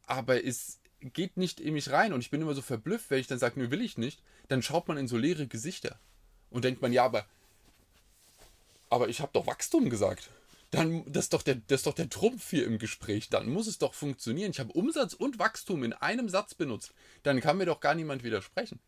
Aber 0.07 0.43
es 0.43 0.79
geht 1.01 1.37
nicht 1.37 1.59
in 1.59 1.75
mich 1.75 1.91
rein 1.91 2.11
und 2.11 2.21
ich 2.21 2.31
bin 2.31 2.41
immer 2.41 2.55
so 2.55 2.63
verblüfft, 2.63 3.11
wenn 3.11 3.19
ich 3.19 3.27
dann 3.27 3.37
sage, 3.37 3.59
nö, 3.59 3.69
will 3.69 3.81
ich 3.81 3.99
nicht, 3.99 4.23
dann 4.47 4.63
schaut 4.63 4.87
man 4.87 4.97
in 4.97 5.07
so 5.07 5.17
leere 5.17 5.45
Gesichter 5.45 5.99
und 6.49 6.63
denkt 6.63 6.81
man, 6.81 6.91
ja, 6.91 7.03
aber, 7.05 7.27
aber 8.89 9.09
ich 9.09 9.21
habe 9.21 9.31
doch 9.33 9.47
Wachstum 9.47 9.89
gesagt 9.89 10.29
dann 10.71 11.03
das 11.11 11.25
ist 11.25 11.33
doch 11.33 11.43
der, 11.43 11.55
das 11.55 11.79
ist 11.79 11.87
doch 11.87 11.93
der 11.93 12.09
Trumpf 12.09 12.49
hier 12.49 12.65
im 12.65 12.77
Gespräch. 12.77 13.29
Dann 13.29 13.49
muss 13.49 13.67
es 13.67 13.77
doch 13.77 13.93
funktionieren. 13.93 14.51
Ich 14.51 14.59
habe 14.59 14.73
Umsatz 14.73 15.13
und 15.13 15.39
Wachstum 15.39 15.83
in 15.83 15.93
einem 15.93 16.29
Satz 16.29 16.55
benutzt. 16.55 16.93
Dann 17.23 17.41
kann 17.41 17.57
mir 17.57 17.65
doch 17.65 17.79
gar 17.79 17.95
niemand 17.95 18.23
widersprechen. 18.23 18.79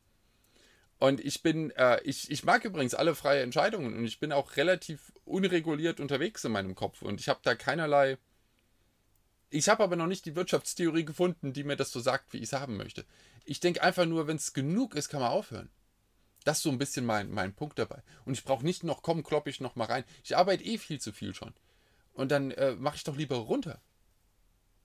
Und 1.00 1.22
ich 1.22 1.42
bin, 1.42 1.72
äh, 1.72 2.02
ich, 2.04 2.30
ich 2.30 2.44
mag 2.44 2.66
übrigens 2.66 2.94
alle 2.94 3.16
freie 3.16 3.42
Entscheidungen 3.42 3.96
und 3.96 4.04
ich 4.04 4.20
bin 4.20 4.34
auch 4.34 4.58
relativ 4.58 5.14
unreguliert 5.24 6.02
unterwegs 6.02 6.44
in 6.44 6.52
meinem 6.52 6.76
Kopf 6.76 7.02
und 7.02 7.22
ich 7.22 7.30
habe 7.30 7.40
da 7.42 7.56
keinerlei. 7.56 8.18
Ich 9.50 9.70
habe 9.70 9.82
aber 9.82 9.96
noch 9.96 10.08
nicht 10.08 10.26
die 10.26 10.36
Wirtschaftstheorie 10.36 11.06
gefunden, 11.06 11.54
die 11.54 11.64
mir 11.64 11.78
das 11.78 11.92
so 11.92 12.02
sagt, 12.02 12.34
wie 12.34 12.38
ich 12.38 12.44
es 12.44 12.54
haben 12.54 12.76
möchte. 12.76 13.06
Ich 13.46 13.62
denke 13.62 13.82
einfach 13.82 14.06
nur, 14.06 14.28
wenn 14.28 14.36
es 14.36 14.54
genug 14.54 14.94
ist, 14.94 15.08
kann 15.08 15.22
man 15.22 15.32
aufhören. 15.32 15.70
Das 16.50 16.58
ist 16.58 16.64
so 16.64 16.72
ein 16.72 16.80
bisschen 16.80 17.06
mein, 17.06 17.30
mein 17.30 17.54
Punkt 17.54 17.78
dabei. 17.78 18.02
Und 18.26 18.34
ich 18.34 18.44
brauche 18.44 18.66
nicht 18.66 18.84
noch, 18.84 19.04
komm, 19.04 19.22
klopp 19.22 19.46
ich 19.46 19.62
noch 19.62 19.76
mal 19.76 19.86
rein. 19.86 20.04
Ich 20.24 20.36
arbeite 20.36 20.64
eh 20.64 20.80
viel 20.80 21.00
zu 21.00 21.14
viel 21.14 21.36
schon. 21.36 21.54
Und 22.14 22.32
dann 22.32 22.50
äh, 22.50 22.72
mache 22.72 22.96
ich 22.96 23.04
doch 23.04 23.16
lieber 23.16 23.36
runter. 23.36 23.80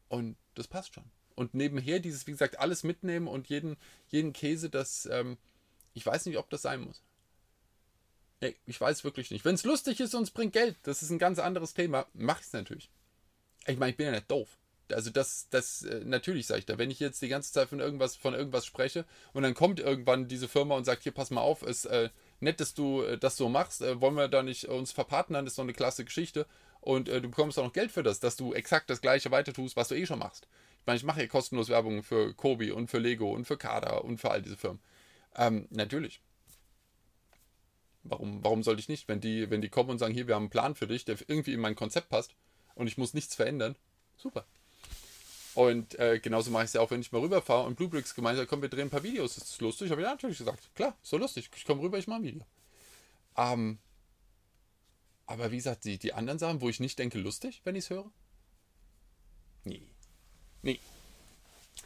Und 0.09 0.37
das 0.57 0.69
passt 0.69 0.95
schon. 0.95 1.11
Und 1.35 1.55
nebenher 1.55 2.01
dieses, 2.01 2.27
wie 2.27 2.33
gesagt, 2.33 2.59
alles 2.59 2.85
mitnehmen 2.85 3.29
und 3.29 3.49
jeden, 3.49 3.79
jeden 4.09 4.35
Käse, 4.35 4.69
das, 4.69 5.07
ähm, 5.07 5.39
ich 5.95 6.05
weiß 6.05 6.27
nicht, 6.27 6.37
ob 6.37 6.51
das 6.51 6.61
sein 6.61 6.83
muss. 6.83 7.03
Nee, 8.43 8.57
ich 8.67 8.79
weiß 8.79 9.03
wirklich 9.03 9.31
nicht. 9.31 9.47
Wenn 9.47 9.55
es 9.55 9.65
lustig 9.65 10.01
ist 10.01 10.15
und 10.15 10.25
es 10.25 10.33
bringt 10.33 10.53
Geld, 10.53 10.77
das 10.83 11.03
ist 11.03 11.09
ein 11.09 11.19
ganz 11.19 11.39
anderes 11.39 11.73
Thema, 11.73 12.07
mache 12.13 12.41
ich 12.41 12.47
es 12.49 12.53
natürlich. 12.53 12.91
Ich 13.67 13.79
meine, 13.79 13.93
ich 13.93 13.97
bin 13.97 14.05
ja 14.05 14.13
nicht 14.13 14.31
doof. 14.31 14.59
Also 14.93 15.11
das, 15.11 15.49
das, 15.51 15.83
äh, 15.83 16.03
natürlich 16.05 16.47
sage 16.47 16.61
ich 16.61 16.67
da, 16.67 16.79
wenn 16.79 16.91
ich 16.91 17.01
jetzt 17.01 17.23
die 17.23 17.29
ganze 17.29 17.53
Zeit 17.53 17.69
von 17.69 17.81
irgendwas, 17.81 18.17
von 18.17 18.35
irgendwas 18.35 18.67
spreche 18.67 19.05
und 19.33 19.43
dann 19.43 19.55
kommt 19.55 19.81
irgendwann 19.81 20.29
diese 20.29 20.49
Firma 20.49 20.77
und 20.77 20.85
sagt, 20.85 21.03
hier, 21.05 21.13
pass 21.13 21.31
mal 21.31 21.41
auf, 21.41 21.63
ist 21.63 21.87
äh, 21.87 22.11
nett, 22.41 22.61
dass 22.61 22.75
du 22.75 23.03
äh, 23.03 23.19
das 23.19 23.37
so 23.37 23.49
machst, 23.49 23.81
äh, 23.81 24.01
wollen 24.01 24.15
wir 24.15 24.29
da 24.29 24.43
nicht 24.43 24.67
uns 24.67 24.93
verpartnern, 24.93 25.47
ist 25.47 25.59
doch 25.59 25.63
eine 25.63 25.73
klasse 25.73 26.05
Geschichte 26.05 26.47
und 26.81 27.09
äh, 27.09 27.21
du 27.21 27.29
bekommst 27.29 27.59
auch 27.59 27.65
noch 27.65 27.73
Geld 27.73 27.93
für 27.93 28.03
das, 28.03 28.21
dass 28.21 28.37
du 28.37 28.53
exakt 28.53 28.91
das 28.91 29.01
gleiche 29.01 29.31
weiter 29.31 29.53
tust, 29.55 29.77
was 29.77 29.89
du 29.89 29.95
eh 29.95 30.07
schon 30.07 30.19
machst. 30.19 30.47
Ich 30.81 30.87
meine, 30.87 30.99
ich 30.99 31.05
mache 31.05 31.21
hier 31.21 31.29
kostenlos 31.29 31.71
Werbung 31.71 32.03
für 32.03 32.35
Kobi 32.35 32.71
und 32.71 32.91
für 32.91 32.99
Lego 32.99 33.33
und 33.33 33.47
für 33.47 33.57
Kada 33.57 33.97
und 33.97 34.19
für 34.19 34.31
all 34.31 34.43
diese 34.43 34.59
Firmen. 34.59 34.81
Ähm, 35.35 35.67
natürlich. 35.71 36.21
Warum, 38.03 38.45
warum 38.45 38.63
sollte 38.63 38.81
ich 38.81 38.91
nicht? 38.91 39.09
Wenn 39.09 39.23
die, 39.23 39.49
wenn 39.51 39.63
die 39.63 39.71
kommen 39.71 39.89
und 39.89 39.99
sagen, 39.99 40.13
hier, 40.13 40.29
wir 40.29 40.35
haben 40.35 40.43
einen 40.43 40.51
Plan 40.51 40.75
für 40.75 40.87
dich, 40.87 41.07
der 41.07 41.17
irgendwie 41.27 41.55
in 41.55 41.61
mein 41.61 41.75
Konzept 41.75 42.11
passt 42.11 42.35
und 42.75 42.87
ich 42.87 42.99
muss 42.99 43.15
nichts 43.15 43.35
verändern, 43.35 43.77
super. 44.19 44.45
Und 45.55 45.99
äh, 45.99 46.19
genauso 46.19 46.51
mache 46.51 46.65
ich 46.65 46.69
es 46.69 46.73
ja 46.75 46.81
auch, 46.81 46.91
wenn 46.91 47.01
ich 47.01 47.13
mal 47.13 47.21
rüberfahre 47.21 47.67
und 47.67 47.77
Bluebricks 47.77 48.15
gemeint 48.15 48.39
hat, 48.39 48.49
komm, 48.49 48.63
wir 48.63 48.69
drehen 48.69 48.89
ein 48.89 48.91
paar 48.91 49.03
Videos, 49.03 49.37
ist 49.37 49.51
das 49.51 49.61
lustig? 49.61 49.91
Habe 49.91 50.01
ich 50.01 50.07
ja 50.07 50.13
natürlich 50.13 50.39
gesagt, 50.39 50.75
klar, 50.75 50.97
ist 51.03 51.11
so 51.11 51.17
lustig, 51.17 51.49
ich 51.55 51.65
komme 51.65 51.81
rüber, 51.81 51.99
ich 51.99 52.09
mache 52.09 52.21
ein 52.21 52.25
Video. 52.25 52.47
Ähm, 53.37 53.79
aber 55.27 55.51
wie 55.51 55.57
gesagt, 55.57 55.85
die, 55.85 55.99
die 55.99 56.13
anderen 56.13 56.39
Sachen, 56.39 56.61
wo 56.61 56.69
ich 56.69 56.81
nicht 56.81 56.99
denke, 56.99 57.19
lustig, 57.19 57.61
wenn 57.65 57.77
ich 57.77 57.85
es 57.85 57.91
höre? 57.91 58.11
Nee. 59.65 59.83
Nee. 60.63 60.81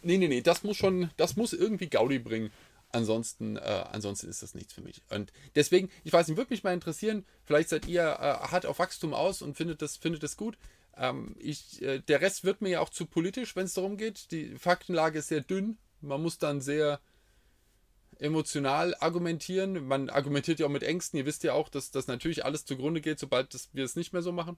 Nee, 0.02 0.18
nee, 0.18 0.28
nee, 0.28 0.40
das 0.40 0.62
muss 0.62 0.76
schon, 0.76 1.11
das 1.16 1.37
muss 1.37 1.52
irgendwie 1.52 1.88
Gaudi 1.88 2.18
bringen. 2.18 2.50
Ansonsten, 2.90 3.57
äh, 3.57 3.85
ansonsten 3.92 4.28
ist 4.28 4.42
das 4.42 4.54
nichts 4.54 4.72
für 4.72 4.81
mich. 4.81 5.02
Und 5.11 5.31
deswegen, 5.54 5.90
ich 6.04 6.12
weiß 6.12 6.26
nicht, 6.26 6.38
würde 6.38 6.52
mich 6.52 6.64
mal 6.64 6.72
interessieren, 6.72 7.26
vielleicht 7.44 7.68
seid 7.68 7.87
ihr 7.87 8.02
äh, 8.02 8.48
hart 8.48 8.64
auf 8.64 8.78
Wachstum 8.78 9.12
aus 9.12 9.42
und 9.42 9.57
findet 9.57 9.83
das, 9.83 9.98
findet 9.98 10.22
das 10.22 10.38
gut. 10.38 10.57
Ähm, 10.98 11.34
ich, 11.38 11.80
äh, 11.82 12.00
der 12.00 12.20
Rest 12.20 12.44
wird 12.44 12.61
mir 12.61 12.70
ja 12.70 12.80
auch 12.80 12.90
zu 12.90 13.06
politisch, 13.06 13.56
wenn 13.56 13.64
es 13.64 13.74
darum 13.74 13.96
geht. 13.96 14.30
Die 14.32 14.56
Faktenlage 14.56 15.20
ist 15.20 15.28
sehr 15.28 15.40
dünn. 15.40 15.78
Man 16.00 16.22
muss 16.22 16.38
dann 16.38 16.61
sehr, 16.61 17.00
emotional 18.18 18.94
argumentieren. 18.96 19.87
Man 19.87 20.11
argumentiert 20.11 20.61
ja 20.61 20.66
auch 20.66 20.70
mit 20.70 20.82
Ängsten. 20.82 21.18
Ihr 21.18 21.26
wisst 21.26 21.44
ja 21.44 21.52
auch, 21.52 21.68
dass 21.68 21.90
das 21.90 22.06
natürlich 22.06 22.44
alles 22.44 22.64
zugrunde 22.64 23.00
geht, 23.00 23.18
sobald 23.18 23.54
das, 23.54 23.68
wir 23.72 23.84
es 23.84 23.96
nicht 23.96 24.12
mehr 24.12 24.22
so 24.22 24.32
machen. 24.32 24.56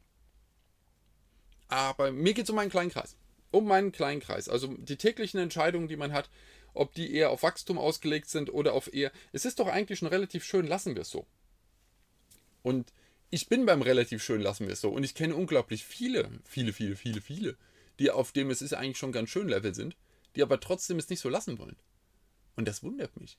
Aber 1.68 2.10
mir 2.10 2.34
geht 2.34 2.44
es 2.44 2.50
um 2.50 2.56
meinen 2.56 2.70
kleinen 2.70 2.90
Kreis. 2.90 3.16
Um 3.50 3.66
meinen 3.66 3.92
kleinen 3.92 4.20
Kreis. 4.20 4.48
Also 4.48 4.68
die 4.68 4.96
täglichen 4.96 5.38
Entscheidungen, 5.40 5.88
die 5.88 5.96
man 5.96 6.12
hat, 6.12 6.30
ob 6.72 6.94
die 6.94 7.14
eher 7.14 7.30
auf 7.30 7.42
Wachstum 7.42 7.78
ausgelegt 7.78 8.28
sind 8.28 8.52
oder 8.52 8.72
auf 8.72 8.92
eher. 8.92 9.12
Es 9.32 9.44
ist 9.44 9.58
doch 9.58 9.68
eigentlich 9.68 9.98
schon 9.98 10.08
relativ 10.08 10.44
schön, 10.44 10.66
lassen 10.66 10.94
wir 10.94 11.02
es 11.02 11.10
so. 11.10 11.26
Und 12.62 12.92
ich 13.30 13.48
bin 13.48 13.64
beim 13.64 13.82
relativ 13.82 14.22
schön, 14.22 14.40
lassen 14.40 14.66
wir 14.66 14.72
es 14.72 14.80
so. 14.80 14.90
Und 14.90 15.04
ich 15.04 15.14
kenne 15.14 15.34
unglaublich 15.34 15.84
viele, 15.84 16.28
viele, 16.44 16.72
viele, 16.72 16.96
viele, 16.96 17.20
viele, 17.20 17.56
die 17.98 18.10
auf 18.10 18.32
dem 18.32 18.50
es 18.50 18.60
ist 18.60 18.74
eigentlich 18.74 18.98
schon 18.98 19.12
ganz 19.12 19.30
schön 19.30 19.48
Level 19.48 19.74
sind, 19.74 19.96
die 20.34 20.42
aber 20.42 20.60
trotzdem 20.60 20.98
es 20.98 21.08
nicht 21.08 21.20
so 21.20 21.28
lassen 21.28 21.58
wollen. 21.58 21.76
Und 22.56 22.66
das 22.66 22.82
wundert 22.82 23.18
mich. 23.18 23.38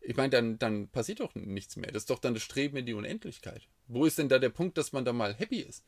Ich 0.00 0.16
meine, 0.16 0.30
dann, 0.30 0.58
dann 0.58 0.88
passiert 0.88 1.20
doch 1.20 1.34
nichts 1.34 1.76
mehr. 1.76 1.90
Das 1.90 2.02
ist 2.02 2.10
doch 2.10 2.18
dann 2.18 2.34
das 2.34 2.42
Streben 2.42 2.76
in 2.76 2.86
die 2.86 2.94
Unendlichkeit. 2.94 3.66
Wo 3.88 4.04
ist 4.04 4.18
denn 4.18 4.28
da 4.28 4.38
der 4.38 4.50
Punkt, 4.50 4.76
dass 4.78 4.92
man 4.92 5.04
da 5.04 5.12
mal 5.12 5.34
happy 5.34 5.60
ist? 5.60 5.84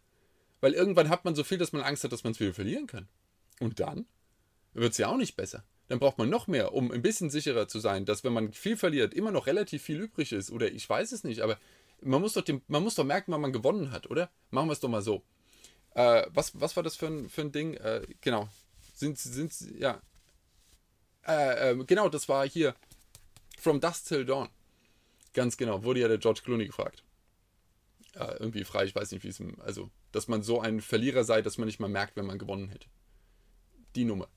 Weil 0.61 0.73
irgendwann 0.73 1.09
hat 1.09 1.25
man 1.25 1.35
so 1.35 1.45
viel, 1.45 1.59
dass 1.59 1.73
man 1.73 1.83
Angst 1.83 2.05
hat, 2.05 2.13
dass 2.13 2.25
man 2.25 2.33
es 2.33 2.41
wieder 2.41 2.55
verlieren 2.55 2.87
kann. 2.87 3.09
Und 3.61 3.81
dann 3.81 4.07
wird 4.75 4.93
es 4.93 4.99
ja 4.99 5.09
auch 5.09 5.17
nicht 5.17 5.37
besser. 5.37 5.65
Dann 5.89 5.99
braucht 5.99 6.19
man 6.19 6.29
noch 6.29 6.47
mehr, 6.47 6.75
um 6.75 6.91
ein 6.91 7.03
bisschen 7.03 7.31
sicherer 7.31 7.69
zu 7.69 7.79
sein, 7.79 8.05
dass 8.05 8.25
wenn 8.25 8.33
man 8.33 8.53
viel 8.53 8.77
verliert, 8.77 9.15
immer 9.15 9.31
noch 9.31 9.47
relativ 9.47 9.83
viel 9.83 10.01
übrig 10.01 10.33
ist. 10.33 10.51
Oder 10.51 10.71
ich 10.71 10.89
weiß 10.89 11.13
es 11.13 11.25
nicht, 11.25 11.41
aber 11.41 11.59
man 12.03 12.21
muss 12.21 12.35
doch, 12.35 12.43
dem, 12.43 12.63
man 12.69 12.83
muss 12.83 12.95
doch 12.95 13.05
merken, 13.05 13.33
wann 13.33 13.41
man 13.41 13.53
gewonnen 13.53 13.91
hat, 13.91 14.11
oder? 14.11 14.31
Machen 14.51 14.69
wir 14.69 14.73
es 14.73 14.81
doch 14.81 14.89
mal 14.89 15.03
so. 15.03 15.23
Äh, 15.95 16.27
was, 16.31 16.59
was 16.61 16.77
war 16.77 16.83
das 16.83 16.97
für 16.97 17.07
ein, 17.07 17.29
für 17.29 17.43
ein 17.43 17.53
Ding? 17.53 17.75
Äh, 17.75 18.07
genau. 18.21 18.49
Sind, 18.95 19.19
sind, 19.19 19.53
ja. 19.79 20.01
Äh, 21.27 21.71
ähm, 21.71 21.87
genau, 21.87 22.09
das 22.09 22.29
war 22.29 22.49
hier 22.49 22.75
From 23.59 23.81
Dust 23.81 24.09
Till 24.09 24.25
Dawn. 24.25 24.49
Ganz 25.35 25.57
genau, 25.57 25.85
wurde 25.85 26.01
ja 26.01 26.09
der 26.09 26.19
George 26.19 26.41
Clooney 26.45 26.67
gefragt. 26.67 27.03
Ja, 28.15 28.33
irgendwie 28.41 28.65
frei, 28.65 28.85
ich 28.85 28.95
weiß 28.95 29.13
nicht, 29.13 29.25
wie 29.25 29.29
es. 29.29 29.43
Also, 29.61 29.91
dass 30.13 30.29
man 30.29 30.43
so 30.43 30.61
ein 30.61 30.81
Verlierer 30.81 31.25
sei, 31.25 31.43
dass 31.43 31.59
man 31.59 31.67
nicht 31.67 31.81
mal 31.81 31.89
merkt, 31.89 32.17
wenn 32.17 32.27
man 32.27 32.39
gewonnen 32.39 32.69
hätte. 32.69 32.89
Die 33.95 34.05
Nummer. 34.05 34.29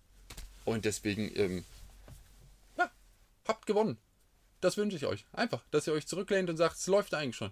Und 0.66 0.86
deswegen, 0.86 1.32
ähm, 1.36 1.66
ja, 2.78 2.92
habt 3.48 3.66
gewonnen. 3.66 3.98
Das 4.62 4.78
wünsche 4.78 4.96
ich 4.96 5.06
euch. 5.06 5.26
Einfach, 5.34 5.64
dass 5.72 5.88
ihr 5.88 5.94
euch 5.94 6.08
zurücklehnt 6.08 6.50
und 6.50 6.58
sagt, 6.58 6.78
es 6.78 6.88
läuft 6.88 7.14
eigentlich 7.14 7.36
schon. 7.36 7.52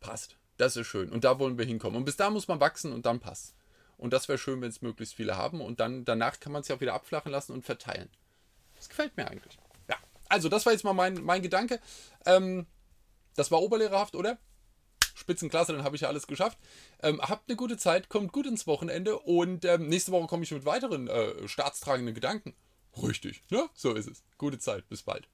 Passt. 0.00 0.36
Das 0.56 0.76
ist 0.76 0.86
schön. 0.86 1.10
Und 1.10 1.24
da 1.24 1.38
wollen 1.38 1.58
wir 1.58 1.64
hinkommen. 1.64 1.96
Und 1.96 2.04
bis 2.04 2.16
da 2.16 2.30
muss 2.30 2.48
man 2.48 2.60
wachsen 2.60 2.92
und 2.92 3.06
dann 3.06 3.20
passt. 3.20 3.54
Und 3.96 4.12
das 4.12 4.28
wäre 4.28 4.38
schön, 4.38 4.60
wenn 4.60 4.70
es 4.70 4.82
möglichst 4.82 5.14
viele 5.14 5.36
haben. 5.36 5.60
Und 5.60 5.80
dann 5.80 6.04
danach 6.04 6.38
kann 6.38 6.52
man 6.52 6.62
es 6.62 6.68
ja 6.68 6.76
auch 6.76 6.80
wieder 6.80 6.94
abflachen 6.94 7.32
lassen 7.32 7.52
und 7.52 7.64
verteilen. 7.64 8.08
Das 8.76 8.88
gefällt 8.88 9.16
mir 9.16 9.28
eigentlich 9.28 9.58
also, 10.28 10.48
das 10.48 10.66
war 10.66 10.72
jetzt 10.72 10.84
mal 10.84 10.92
mein, 10.92 11.22
mein 11.24 11.42
Gedanke. 11.42 11.80
Ähm, 12.26 12.66
das 13.34 13.50
war 13.50 13.62
oberlehrerhaft, 13.62 14.14
oder? 14.14 14.38
Spitzenklasse, 15.14 15.72
dann 15.72 15.84
habe 15.84 15.96
ich 15.96 16.02
ja 16.02 16.08
alles 16.08 16.26
geschafft. 16.26 16.58
Ähm, 17.02 17.20
habt 17.20 17.48
eine 17.48 17.56
gute 17.56 17.76
Zeit, 17.76 18.08
kommt 18.08 18.32
gut 18.32 18.46
ins 18.46 18.66
Wochenende 18.66 19.18
und 19.18 19.64
ähm, 19.64 19.88
nächste 19.88 20.12
Woche 20.12 20.28
komme 20.28 20.44
ich 20.44 20.52
mit 20.52 20.64
weiteren 20.64 21.08
äh, 21.08 21.48
staatstragenden 21.48 22.14
Gedanken. 22.14 22.54
Richtig, 23.02 23.42
ne? 23.50 23.68
So 23.74 23.94
ist 23.94 24.08
es. 24.08 24.22
Gute 24.38 24.58
Zeit, 24.58 24.88
bis 24.88 25.02
bald. 25.02 25.28